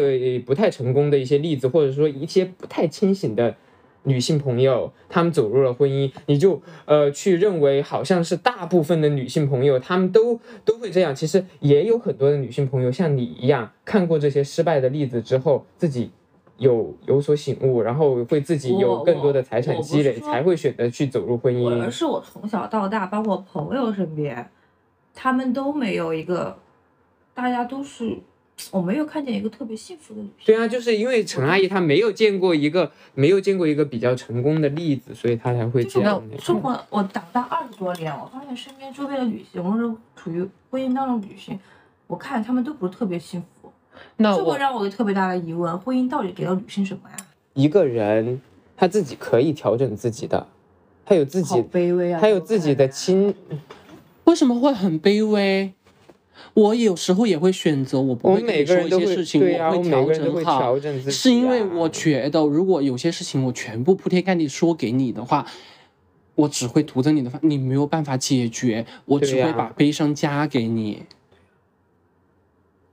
[0.47, 3.55] 不太成功的一些例子，或者说一些不太清醒的
[4.05, 16.11] 女性朋友，她们走入了婚姻，你就呃去认为好像是大部分的女性朋友她们都都会这样，其实也有很多的女性朋友像你一样看过这些失败的例子之后，自己。
[16.63, 21.83] 有有所醒悟，然后会自己有更多的财产积累，才会选择去走入婚姻。
[21.83, 24.49] 而是我从小到大，包括朋友身边，
[25.13, 26.57] 他们都没有一个，
[27.35, 28.17] 大家都是，
[28.71, 30.47] 我没有看见一个特别幸福的女性。
[30.47, 36.43] 对啊，就是因为陈阿姨她没有见过一个没有见过一个比较成功的例子，所以她才会这样那个。
[36.43, 41.59] 生活我长大二十多年，我发现身边周边的女性，或者处于婚姻当中的女性，
[42.07, 43.47] 我看她们都不是特别幸福。
[44.17, 47.17] 那我这会让我有特别大的疑问：婚姻到底给了女性什么呀？
[47.55, 48.41] 一个人
[48.77, 50.47] 他自己可以调整自己的，
[51.05, 52.21] 他有自好己，卑微啊！
[52.21, 53.35] 他有自己的亲，
[54.25, 55.73] 为什么会很卑微？
[56.55, 60.79] 我有时候也会选择，我不会跟你说每个人都会一些事情，对啊，我会调整好调。
[60.81, 61.13] 整自己、啊。
[61.13, 65.47] 是因为我觉得，如果有些事情我全部铺天盖地说给你的话，
[66.35, 71.03] 我只会徒增你的烦，你没有办法解决，我只会把悲伤加给你。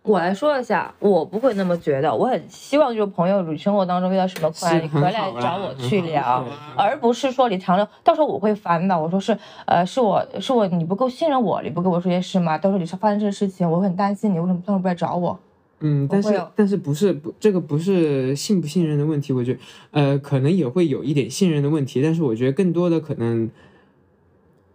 [0.09, 2.13] 我来说一下，我不会那么觉得。
[2.13, 6.43] 我很希望就是朋友，你生活当中遇到什么困难，你回来找我 去聊
[6.75, 8.99] 而不是说你长着，到时候我会烦的。
[8.99, 12.57] 我说是，呃，是我是我你不够信任我，你不跟我说些事吗？
[12.57, 15.37] 到时候你发生这个事情，我会很担心你，为什么当时不来找我？
[15.81, 19.59] 嗯，但是但是不是不这个不是信不信任的问题，我觉得
[19.91, 23.49] 呃可能也会有一点信任的问题，但是我觉得更多的可能，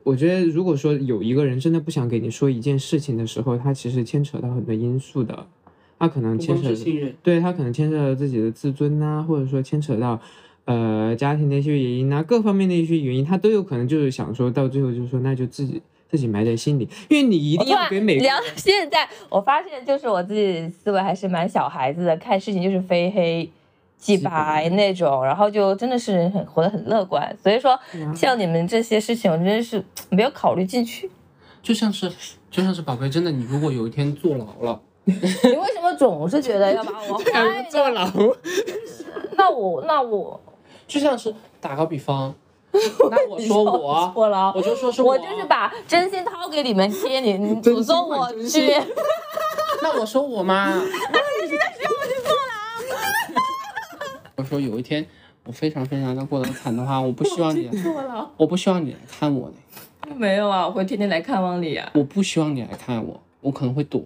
[0.05, 5.46] 我觉得如果说有一个人真的不想给你说一件事情的时候，他其实牵扯到很多因素的，
[5.98, 10.20] 他可能牵扯信任，对他可能牵扯到自己的自尊呐、或者说牵扯到
[10.66, 15.80] 呃家庭的一些原因呐、各方面的一些原因，他都有可能就是想说到最后就是说那就自己
[16.11, 23.48] 自己埋在心里，因为你一定要给每个人到现在，我发现就是我自己思维还是蛮小孩子的，看事情就是非黑
[24.05, 27.34] 即白那种，然后就真的是很活得很乐观。
[27.42, 27.78] 所以说，
[28.14, 31.11] 像你们这些事情，我真的是没有考虑进去。
[31.62, 32.12] 就像是
[32.50, 37.18] 就像是宝贝，真的，你如果有一天坐牢了，你为什么总是觉得要把我？
[37.72, 38.07] 坐牢，
[39.38, 40.38] 那我那我
[40.86, 42.34] 就像是打个比方，
[43.11, 44.12] 那我说我，
[44.55, 48.70] 我就说是我就是把真心掏给你们贴，你你诅咒我真去。
[49.82, 50.70] 那我说我吗？
[54.37, 55.05] 我说有一天
[55.45, 57.70] 我非常非常的过得惨的话，我不 希望你，
[58.37, 61.91] 我不希望你来看我呢， 没有啊，我会天天来看望你啊。
[61.95, 64.03] 我不希望你来看我，我可能会躲，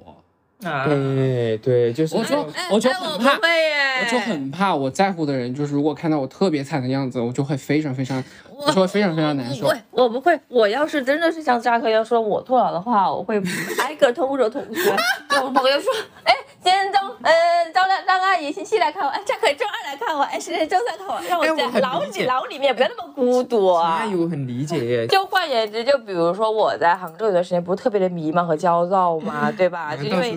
[0.65, 8.23] 啊，对对，就是我就哎我就哎很怕不会耶，我就很怕我在乎的人，就是如果看到我特别惨的样子，我就会非常非常，
[8.57, 10.39] 我就会非常非常难受我不会。
[10.49, 13.41] 我要是真的是像扎克一样说我坐牢的话，我会
[13.81, 14.97] 挨个通知同学。
[15.31, 15.93] 就我朋友说，
[16.25, 16.33] 哎，
[16.69, 17.33] 今天周呃
[17.73, 24.15] 张亮张阿姨星期来看我，哎，扎克周二来看我，哎，谁谁周三看我，让我在牢里牢里面不要那么孤独啊那。
[24.15, 25.07] 我很理解耶。
[25.07, 29.97] 就换言之，就比如说我在杭州有段时间不是特别的迷茫和焦躁嘛， 对吧？
[29.97, 30.37] 就因为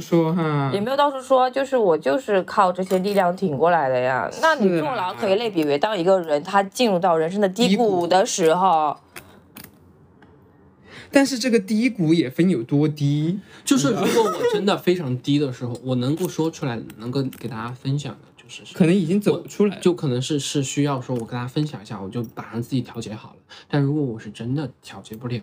[0.72, 4.30] 也，没有到处说，就是我就是靠这些力量挺过来的呀。
[4.42, 8.96] 那你是坐牢啊可以类比为，当一个人他进入到人生的低谷的时候，
[11.12, 13.40] 但是这个低谷也分有多低。
[13.66, 23.36] 就是如果我真的非常低的时候，我能够说出来，能够给大家分享的，就是可能已经走出来，就可能是是需要说我跟大家分享一下，我就把让自己调节好了。
[23.68, 25.42] 但如果我是真的调节不了，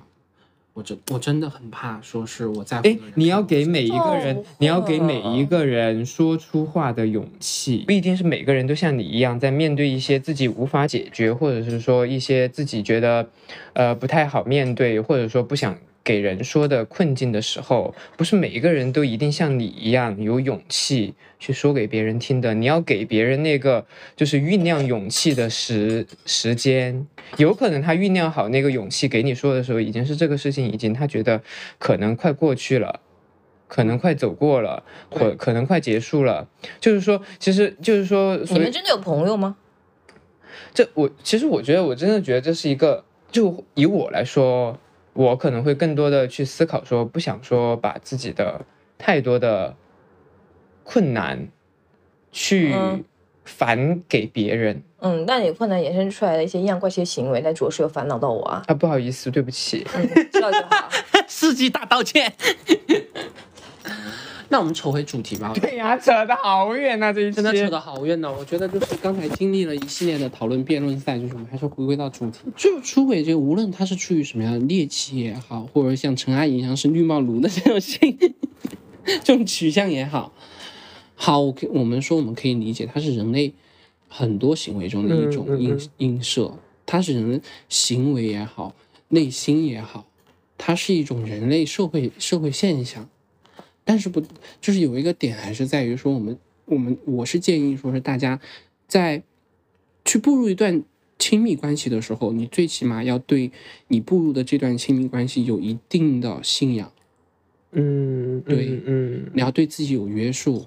[0.78, 13.28] 我真我真的很怕说是我在乎哎，你要给每一个人哦，你要给每一个人说出话的勇气，不一定是每个人都像你一样，在面对一些自己无法解决，或者是说一些自己觉得，
[13.72, 15.76] 呃，不太好面对，或者说不想
[16.08, 22.54] 给人说的困境的时候，不是每一个人都一定像你一样有勇气去说给别人听的。
[22.54, 23.84] 你要给别人那个
[24.16, 27.06] 就是酝酿勇气的时时间，
[27.36, 31.42] 有可能他酝酿好那个勇气给你说的时候，已经是这个事情已经他觉得
[31.78, 33.00] 可能快过去了。
[33.68, 36.48] 可能快走过了，或对可能快结束了，
[36.80, 39.56] 就是说，其实就是说，你们真的有朋友吗？
[40.72, 44.78] 这我其实我觉得，我真的觉得这是一个，就以我来说，
[45.18, 48.64] 我可能会更多的去思考，说不想说把自己的
[48.96, 49.74] 太多的
[50.84, 51.48] 困难
[52.30, 53.02] 去嗯
[53.44, 58.62] 反给别人、嗯，那你困难衍生出来的一些阴阳怪气的行为，那着实有烦恼到我啊。
[58.68, 60.88] 啊，不好意思，对不起，嗯，知道就好。
[61.26, 62.32] 世纪大道歉。
[64.50, 68.32] 那我们扯回主题吧，对呀，扯得好远呐、这一期真的扯得好远呢。
[68.32, 72.38] 我觉得就是刚才经历了一系列的讨论辩论赛，就是我们还是回归到主题。
[72.56, 78.16] 就出轨这个，无论他是出于什么样的猎奇也好，或者像陈阿姨一样是绿帽奴的这种性
[79.22, 80.32] 这种取向也好，
[81.14, 83.52] 好，我我们说我们可以理解，它是人类
[84.08, 86.54] 很多行为中的一种映、嗯嗯嗯映射，
[86.86, 88.74] 它是人行为也好，
[89.08, 90.06] 内心也好，
[90.56, 93.08] 它是一种人类社会社会现象。
[93.88, 94.22] 但是不，
[94.60, 98.38] 就是有一个点还是在于说，我们我们我是建议说是大家
[98.86, 99.22] 在
[100.04, 100.84] 去步入一段
[101.18, 103.50] 亲密关系的时候，你最起码要对
[103.86, 106.92] 你步入的这段亲密关系有一定的信仰，
[107.72, 110.66] 嗯，对嗯嗯你要对自己有约束。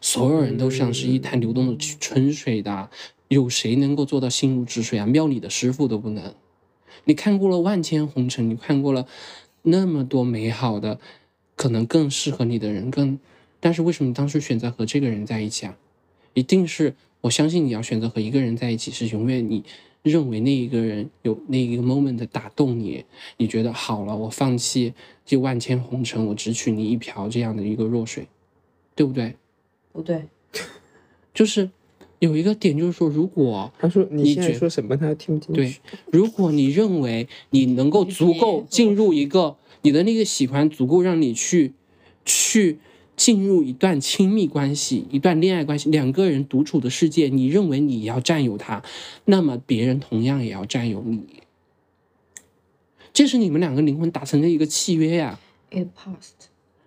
[0.00, 2.88] 所有人都像是一潭流动的春水的，
[3.26, 5.06] 有谁能够做到心如止水啊？
[5.06, 6.32] 庙里的师傅都不能。
[7.04, 9.08] 你看过了万千红尘，你看过了
[9.62, 11.00] 那么多美好的，
[11.60, 13.18] 可能更适合你的人，更，
[13.60, 15.76] 但是为什么当初选择和这个人在一起啊？
[16.32, 19.62] 一定是我相信你要选择和一个人在一起，是永远你
[20.02, 23.04] 认为那一个人有那一个 moment 打动你，
[23.36, 24.94] 你觉得好了，我放弃
[25.26, 28.26] 这万千红尘，我只取你一瓢这样的一个弱水，
[28.94, 29.34] 对不对？
[29.92, 30.24] 不对，
[31.34, 31.68] 就是
[32.20, 35.80] 有一个点，就是说，如果他说你现在说什么，他听不进对去。，
[36.10, 41.72] 如果你认为你能够足够进入一个你的那个喜欢足够让你去
[42.24, 42.78] 去
[43.16, 48.82] 进入一段亲密关系、一段恋爱关系，两个人独处的世界，你认为你要占有他，
[49.26, 51.42] 那么别人同样也要占有你。
[53.12, 55.38] 这是你们两个灵魂达成的一个契约呀、
[55.70, 56.39] it passed。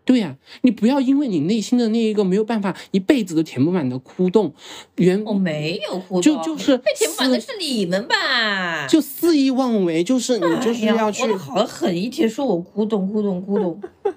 [0.06, 4.54] 对呀、你不要因为你内心的那一个没有办法一辈子都填不满的窟洞，
[4.96, 8.86] 原我没有哭就就是被填满的是你们吧？
[8.88, 13.82] 就肆意妄为，就是你就是要去好狠，一天说我咕咚咕咚咕咚，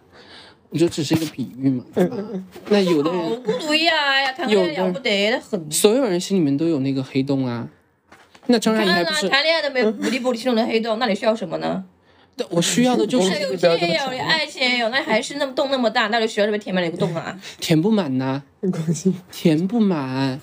[0.71, 2.17] 你就只是一个比喻嘛，对吧？
[2.69, 3.93] 那有的好人，孤独呀！
[4.11, 5.71] 哎呀，谈个恋爱了不得的很。
[5.71, 7.69] 所有人心里面都有那个黑洞啊。
[8.49, 11.85] 那张阿姨还不是谈恋爱都没有无敌玻璃心中的黑洞，那你需要什么呢？
[12.37, 17.41] 但我需要的就是不要这么这也有，爱情也有，那还是那么洞那么大，到底学校里面填满了一个洞啊？
[17.59, 20.41] 填不满呐、关心填不满。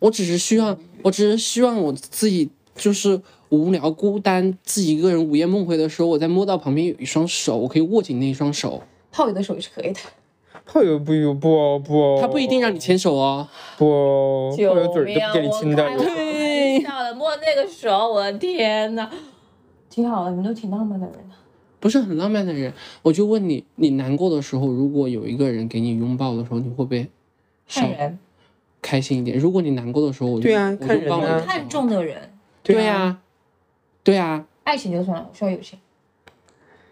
[0.00, 3.20] 我只是希望，我只是希望我自己就是
[3.50, 8.82] 无聊孤单，自己一个人午夜梦回的时候，我再摸到旁边有一双手，我可以握紧那一双手。
[9.12, 10.00] 炮友的手也是可以的。
[10.64, 13.46] 炮友不有不哦不哦，他不一定让你牵手哦。
[13.76, 15.88] 不哦，炮友嘴都不给你亲的我。
[15.88, 19.08] 开玩笑了，摸那个手，我的天呐，
[19.92, 21.34] 挺好的，你们都挺浪漫的人的。
[21.78, 22.72] 不是很浪漫的人，
[23.02, 27.06] 我就问你，你难过的时候，如果有一个人给你拥抱的时候，你会不会
[27.66, 28.18] 稍看人，
[28.80, 29.36] 开心一点？
[29.38, 32.30] 如果你难过的时候，我就对啊我看人啊就帮你看重的人，
[32.62, 33.20] 对呀、
[34.02, 35.78] 对啊、爱情就算了，我需要友情。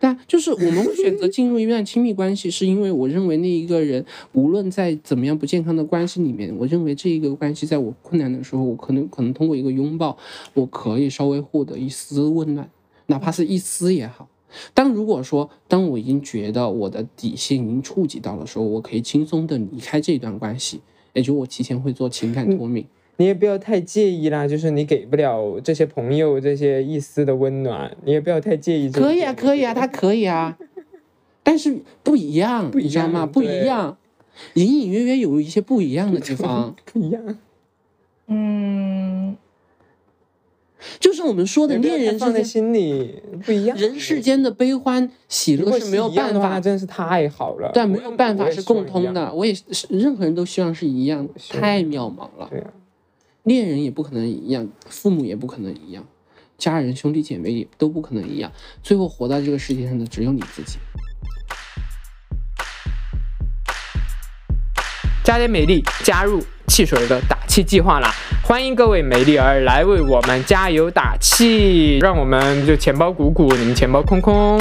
[0.03, 10.16] 但就是我们会选择进入一段亲密关系，是因为我认为那一个人无论在怎么样不健康的关系里面，我认为这一个关系在我困难的时候，我可能可能通过一个拥抱，
[10.55, 12.66] 我可以稍微获得一丝温暖，
[13.11, 14.28] 哪怕是一丝也好。
[14.72, 20.80] 当如果说当我已经觉得我的底线已经触及到的时候，我可以轻松的离开这段关系，
[21.12, 22.86] 也就我提前会做情感脱敏。
[23.16, 30.56] 你也不要太介意啦，就是你给不了这些朋友这些一丝的温暖，你也不要太介意可以啊，可以啊，他可以啊，
[31.42, 33.26] 但是不一样，不一你知道吗？
[33.26, 33.98] 不一样，
[34.54, 36.74] 隐隐约约有一些不一样的地方。
[36.90, 37.38] 不一样。
[38.26, 39.49] 嗯，就是
[41.31, 43.76] 我们说的恋人太放在，心里不一样。
[43.78, 47.70] 人世间的悲欢喜乐是没有办法，真是太好了。
[47.72, 48.61] 但，没有办法是。
[48.62, 49.33] 共通的。
[49.33, 52.49] 我也是，任何人都希望是一样太渺茫了。
[52.51, 52.72] 对啊，
[53.45, 56.05] 恋人也不可能一样，父母也不可能一样，
[56.59, 58.51] 家人兄弟姐妹也都不可能一样。
[58.83, 60.78] 最后活在这个世界上的只有你自己。
[65.31, 68.12] 加点美丽，加入汽水的打气计划啦！
[68.43, 74.61] 欢迎各位美丽儿来为我们加油打气，让我们就钱包鼓鼓，你们钱包空空。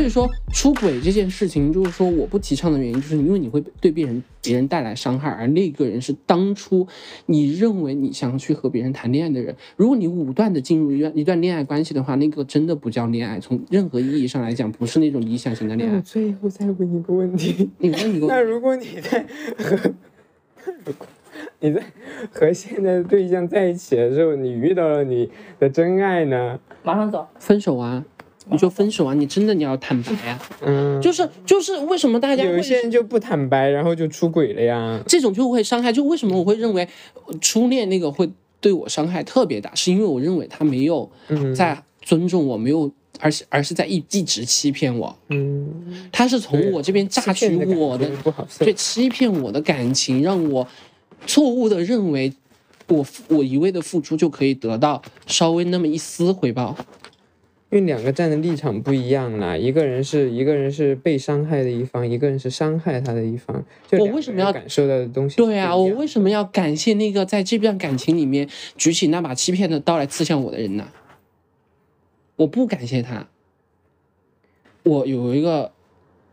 [0.00, 6.88] 所以说，出轨这件事情，就是说我不提倡的原因，就是因为你会对别人别人带来伤害，而那个人是当初
[7.26, 9.54] 你认为你想去和别人谈恋爱的人。
[9.76, 16.00] 如果你武断的进入一段一段恋爱关系的话，那个真的不叫恋爱，从任何意义上来讲，不是那种理想型的恋爱。
[16.00, 19.26] 最后再问一个问题，你问你个那如果你在
[19.58, 19.92] 和
[21.60, 21.82] 你在
[22.32, 26.58] 和现在的对象在一起的时候，你遇到了你的真爱呢？
[26.82, 27.26] 马上走。
[27.38, 28.02] 分手啊，
[28.50, 30.42] 你就分手啊，你真的你要坦白啊。
[30.62, 35.00] 嗯，就是就是为什么大家有一些人就不坦白，然后就出轨了呀。
[35.06, 35.92] 这种就会伤害。
[35.92, 36.88] 就为什么我会认为
[37.26, 38.30] 呃初恋那个会
[38.60, 45.16] 对我伤害特别大，是因为我认为他没有嗯在尊重我，没有，而是而是在一一直欺骗我。
[45.28, 48.10] 嗯，他是从我这边榨取我的
[48.58, 48.72] 对，。
[48.74, 50.66] 欺骗我的感情，让我
[51.26, 52.32] 错误的认为
[52.88, 56.76] 我付我一味的付出就可以得到稍微那么一丝回报。
[57.70, 63.64] 因为两个站的立场不一样啦，一个人是一个人是被伤害的一方，一个人是伤害他的一方。
[63.88, 65.36] 就我为什么要感受到的东西？
[65.36, 70.88] 对啊，我为什么要感谢那个在这段感情里面举起那把欺骗的刀来刺向我的人呢？
[72.34, 73.28] 我不感谢他。
[74.82, 75.70] 我有一个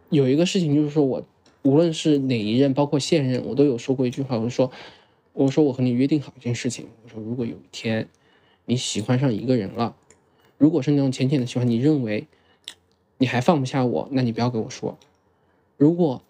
[0.09, 1.23] 有一个事情，就是说我
[1.61, 4.71] 无论是哪一任，包括现任，我都有说过一句话，我说
[5.33, 8.07] 我说我和你约定好一件事情，我说如果有一天
[8.65, 9.95] 你喜欢上一个人了，
[10.57, 12.27] 如果是那种浅浅的喜欢，你认为
[13.17, 14.97] 你还放不下我，那你不要跟我说。
[15.77, 16.21] 如果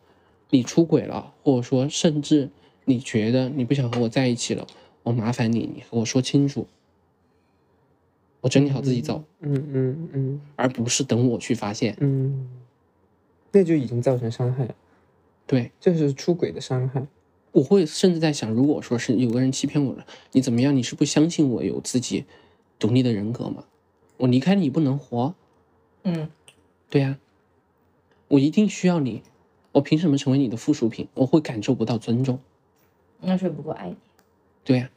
[0.49, 2.49] 你出轨了，或者说甚至
[2.85, 4.67] 你觉得你不想和我在一起了，
[5.03, 6.67] 我麻烦你，你和我说清楚，
[8.41, 11.95] 我整理好自己走，嗯嗯嗯而不是等我去发现。
[11.99, 12.49] 嗯，
[13.51, 14.75] 那就已经造成伤害了，
[15.45, 17.05] 对，这是出轨的伤害。
[17.53, 20.75] 我会甚至在想，如果说是有个人欺骗我了，你怎么样？
[20.75, 22.25] 你是不相信我有自己
[22.77, 23.63] 独立的人格吗？
[24.17, 25.33] 我离开你不能活，
[26.03, 26.29] 嗯，
[26.89, 27.17] 对呀、
[28.27, 29.21] 我一定需要你，
[29.71, 31.07] 我凭什么成为你的附属品？
[31.13, 32.39] 我会感受不到尊重。
[33.21, 33.95] 那是不够爱你。
[34.63, 34.89] 对呀、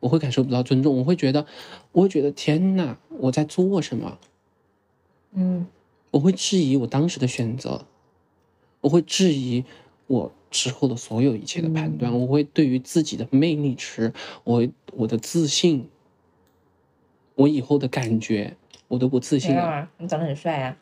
[0.00, 1.46] 我会感受不到尊重，我会觉得，
[1.92, 4.18] 我会觉得天哪，我在做什么？
[5.32, 5.66] 嗯，
[6.10, 7.86] 我会质疑我当时的选择，
[8.80, 9.64] 我会质疑
[10.06, 14.12] 我之后的所有一切的判断，我会对于自己的魅力值，
[14.44, 15.88] 我我的自信，
[17.34, 18.56] 我以后的感觉，
[18.88, 19.62] 我都不自信了。
[19.62, 20.76] 啊，你长得很帅啊。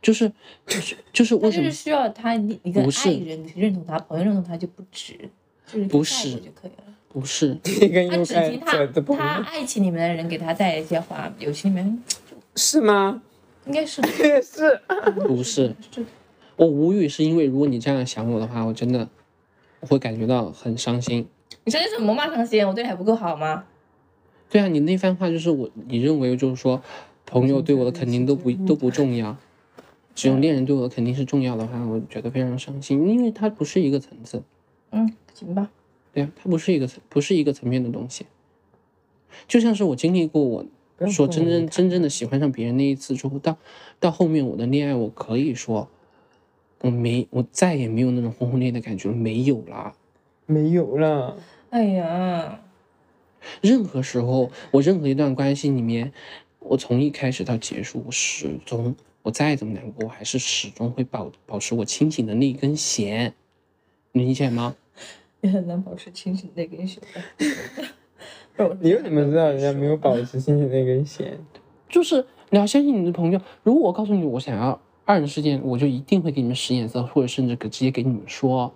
[0.00, 0.30] 就是
[0.66, 5.28] 就是就是他为什么就是需要他一一个爱人认同他，朋友认同他就不止，
[5.66, 6.84] 就是不在乎是就可以了。
[7.08, 7.54] 不是？
[7.64, 8.86] 他只听他
[9.16, 12.02] 他爱情里面的人给他带来一些话，友情里面
[12.54, 13.20] 是吗？
[13.66, 14.80] 应该是 也是。
[15.26, 15.74] 不是？
[15.90, 16.04] 是
[16.54, 19.08] 我无语是因为如果你这样想我的话，我真的
[19.80, 21.26] 我会感觉到很伤心。
[21.64, 22.26] 你伤心什么嘛？
[22.32, 22.64] 伤心？
[22.66, 23.64] 我对你还不够好吗？
[24.50, 26.82] 对啊，你那番话就是我，你认为就是说，
[27.26, 29.36] 朋友对我的肯定都不都不重要，
[30.14, 34.42] 只有恋人对我的肯定是重要的话，我觉得非常伤心，因为它不是一个层次。
[34.90, 35.70] 嗯，行吧。
[36.12, 38.26] 对啊，它不是一个层，不是一个层面的东西。
[39.46, 40.64] 就像是我经历过我
[41.10, 43.56] 说真正说我看真正的喜欢上别人那一次之后，到
[44.00, 45.88] 到后面我的恋爱，我可以说，
[46.80, 49.92] 我没我再也没有那种轰轰烈烈的感觉了，没有了。
[50.46, 51.36] 没有了。
[51.68, 52.60] 哎呀，
[53.60, 56.12] 任何时候，我任何一段关系里面，
[56.60, 63.34] 我从一开始到结束，我始终，我再怎么难过，我还是始终会保保持我清醒的那一根弦，
[64.12, 64.76] 你理解吗？
[65.40, 67.00] 你很难保持清醒那根弦。
[68.80, 71.38] 你又怎么知道人家没有保持清醒那根弦？
[71.88, 73.40] 就是你要相信你的朋友。
[73.62, 78.74] 如果我告诉你我想要二人世界，我就一定会给你们使眼色，或者甚至给直接给你们说，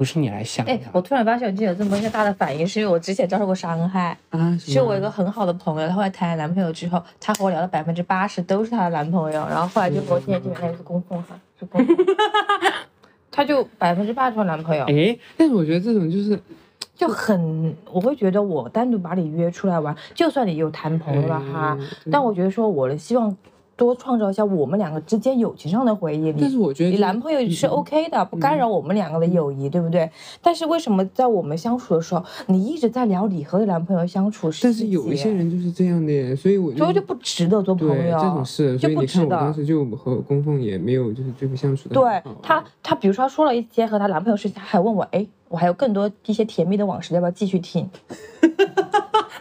[0.00, 0.72] 不是你来想的。
[0.72, 4.16] 哎，我突然发现我今天有这么一个大的反应，是因为我之前遭受过伤害。
[4.30, 11.96] 啊，是我一个很好的朋友，她后来谈了男朋友之后，她和我聊的百分之八十都是她的男朋友，然后后来就和我今天见面那个是公凤哈，是公凤，
[13.30, 16.40] 她就百分之八十是男朋友，哎，但是我觉得这种就是
[16.94, 21.78] 就很，我会觉得我单独把你约出来玩，就算你有谈朋友了哈，
[22.10, 23.36] 但我觉得说我的希望
[23.80, 26.30] 多创造一下我们两个之间友情上的回忆。
[26.38, 30.10] 但是我觉得你男朋友是 OK 的，不干扰我们两个的友谊，对不对？
[30.42, 34.50] 但是为什么在我们相处的时候，你一直在聊你和你男朋友相处？
[34.62, 38.18] 但是有一些人就是这样的，所以我所以就不值得做朋对友。
[38.18, 39.54] 这种事，就不值所以你看我当。
[39.54, 47.90] 时就和供奉也没有就是最不相处的对他，他比如说她说了一些和她男朋友事情，她还问我，哎，我还有更多一些甜蜜的往事，要不要继续听？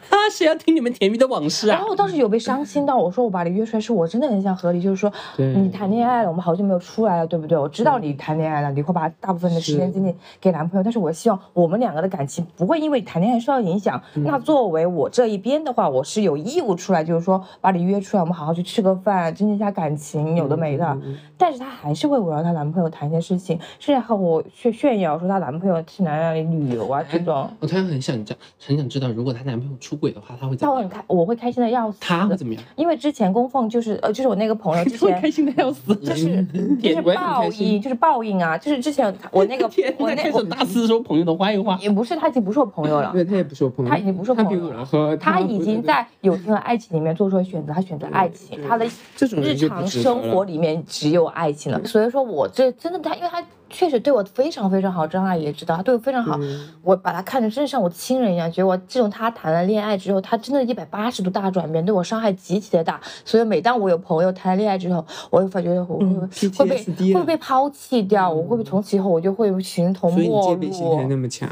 [0.10, 1.92] 啊， 谁要听你们甜蜜的往事啊然后？
[1.92, 7.56] 我当时有被伤心到，我说我把你约出来，是我真的很想和你，就是说你谈恋爱了，我们好久没有出来了，对不对？
[7.56, 14.02] 我知道你谈恋爱了，你会把大部分的时间精力给男朋友，但是我希望我们两个的感情不会因为谈恋爱受到影响。
[14.16, 20.86] 嗯那作为我这一边的话，我是有义务出来，就是说把你约出来，我们好好去吃个饭，增进一下感情，有的没的。
[21.04, 27.50] 嗯但是她还是会围绕她男朋友谈一些事情，甚至和我炫炫耀说她男朋友去哪哪里旅游啊这种。
[27.60, 28.34] 我突然很想知，
[28.66, 30.76] 很想知道，如果她男朋友出轨的话，她会怎么样？
[30.76, 31.98] 那我很开，我会开心的要死。
[32.00, 32.64] 她会怎么样？
[32.78, 35.94] 因为之前供奉就是呃，就是我那个朋友 之前开心的要死。
[35.98, 36.44] 就是
[36.82, 38.58] 就是报应，就是报应啊！
[38.58, 41.78] 就是之前 我那个，我那始大肆说朋友的坏话。
[41.82, 44.88] 也不是他已经不是我朋友了，对他也不是我朋友，他已经不是我朋友了
[45.18, 51.84] 他已经在友情和爱情里面做出了选择，他选择爱情，他的这种日常生活里面只有爱情了。
[51.86, 63.00] 所以说我这真的他，因为他确实对我非常非常好，张阿姨也知道他对我非常好，嗯我把他看成真的像我亲人一样，觉得我自从他谈了恋爱之后，他真的一百八十度大转变，对我伤害极其的大。
[63.24, 71.04] 所以每当我有朋友谈了恋爱之后，我会发觉我会、嗯会被会被抛弃掉，我会不会从此以后我就会形同所以你陌戒备心还。
[71.08, 71.48] 那么强，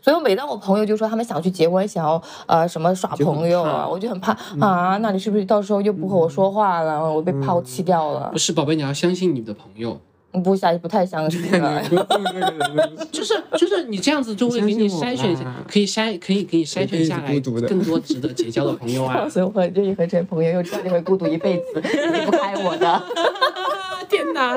[0.00, 8.38] 所以我每当我朋友就说他们想去结婚，想要呃什么耍朋友啊，怕我就很怕啊，那你是不是到时候又不和我说话了，我被抛弃掉了不？
[8.38, 9.98] 是，宝贝，你要相信你的朋友。
[10.42, 11.82] 不相不太相信了。
[13.12, 19.26] 就是就是你这样子就会给你筛选一下，可以筛可以可以筛选下来更多值得结交的朋友啊！
[19.30, 23.02] 所以我很愿意和这些朋友，又知道你会孤独一辈子，离不开我的。
[24.08, 24.54] 天哪，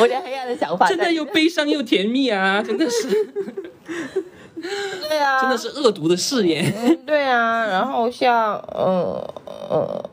[0.00, 2.62] 我这黑暗的想法，真的又悲伤又甜蜜啊！
[2.62, 3.08] 真的是
[5.08, 6.72] 对啊，真的是恶毒的誓言。
[6.76, 9.34] 嗯，对啊，然后像呃
[9.70, 10.10] 呃，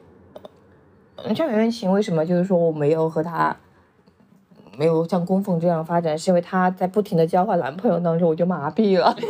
[1.36, 3.56] 像袁袁琴为什么就是说我没有和他
[4.78, 9.16] 没有像供奉这样发展，是因为她在不停的交换男朋友当中，我就麻痹了。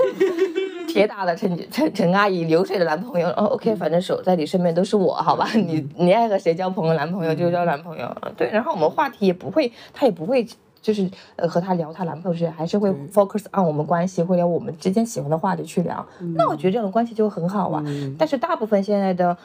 [0.88, 5.46] 铁打的陈陈陈阿姨流水的男朋友，哦，OK，反正守在你身边都是我，好吧？
[5.54, 8.50] 你你爱和谁交朋友男朋友就交男朋友，对。
[8.50, 10.48] 然后我们话题也不会，她也不会
[10.82, 16.06] 就是呃和她聊她男朋友之间，还是会 focus on 我们关系，会聊我们之间喜欢的话题去聊。
[16.38, 17.84] 那我觉得这种关系就很好啊。
[18.18, 19.38] 但是大部分现在的，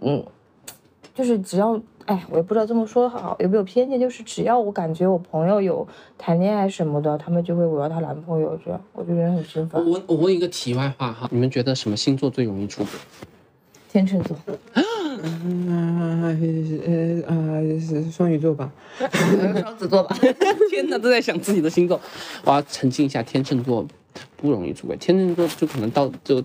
[0.00, 0.24] 嗯，
[1.16, 5.88] 就是只要，哎，我也不知道这么说好有没有偏见，就是只要我感觉我朋友有
[6.18, 9.82] 谈恋爱什么的，他们就会围绕她男朋友这样，我就觉得很心烦。
[9.82, 12.90] 我我问一个题外话哈，你们觉得什么星座最容易出轨？
[13.88, 14.36] 天秤座，
[14.74, 18.70] 嗯，呃呃是双鱼座吧？
[19.58, 20.14] 双子座吧。
[20.68, 21.98] 天哪，都在想自己的星座。
[22.44, 23.86] 我要澄清一下，天秤座
[24.36, 26.44] 不容易出轨，天秤座就可能到就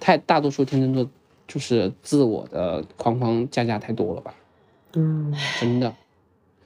[0.00, 1.08] 太大多数天秤座
[1.52, 4.32] 就是自我的框框架架太多了吧？
[4.92, 5.92] 嗯，真的，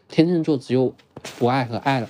[0.08, 0.94] 天秤座只有
[1.38, 2.08] 不爱和爱了，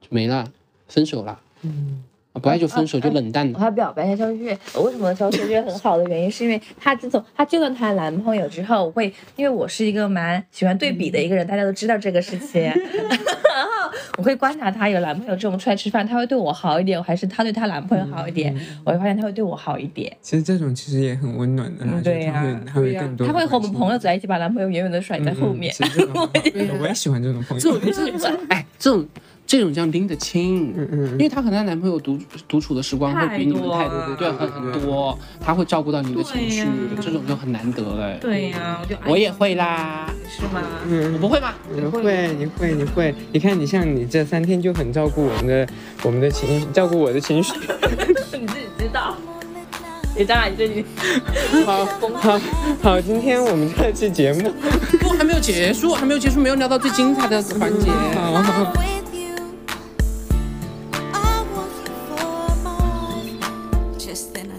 [0.00, 0.50] 就没了，
[0.88, 1.38] 分手了。
[1.60, 2.02] 嗯，
[2.38, 3.52] 不爱就分手，就冷淡了。
[3.54, 12.62] 我还表白一下肖雪雪，我为什么肖雪雪很好的原因，是因为她自从她就算谈了男朋友之后，我会因为我是一个蛮喜欢对比的一个人，大家都知道这个事情。
[13.56, 13.70] 然后
[14.18, 18.54] 我会观察她有男朋友之后出来吃饭，她会对我好一点，还是她对她男朋友好一点？
[18.84, 20.14] 我会发现她会对我好一点。
[20.20, 22.80] 其实这种其实也很温暖的啦，嗯对呀、她
[23.32, 25.72] 会和我们朋友走在一起，把男朋友远远的甩在后面。
[26.80, 27.62] 我也喜欢这种朋友。
[27.62, 29.06] 这种这种 哎，这种
[29.46, 32.18] 这种叫拎得清，嗯嗯因为她和她男朋友独
[32.48, 36.66] 独处的时光会比你们太多太了对很很多，她会照顾到你的情绪
[37.00, 38.18] 这种就很难得哎。
[38.20, 40.60] 对呀、我就我也会啦，是吗？
[40.88, 41.54] 嗯我嗯，不会吗？
[41.72, 43.14] 你会，你会，你会。
[43.32, 45.66] 你看，你像你这三天就很照顾我们的
[46.02, 47.52] 我们的情绪，照顾我的情绪。
[48.38, 49.14] 你自己知道。
[50.18, 50.82] 你当然这里
[51.66, 51.84] 好，
[52.14, 52.40] 好，
[52.82, 54.50] 好，今天我们这期节目，
[54.98, 57.90] 不，还没有结束，还没有结束，没有聊到最精彩的环节。
[58.14, 59.15] 好好 with
[64.16, 64.55] escena.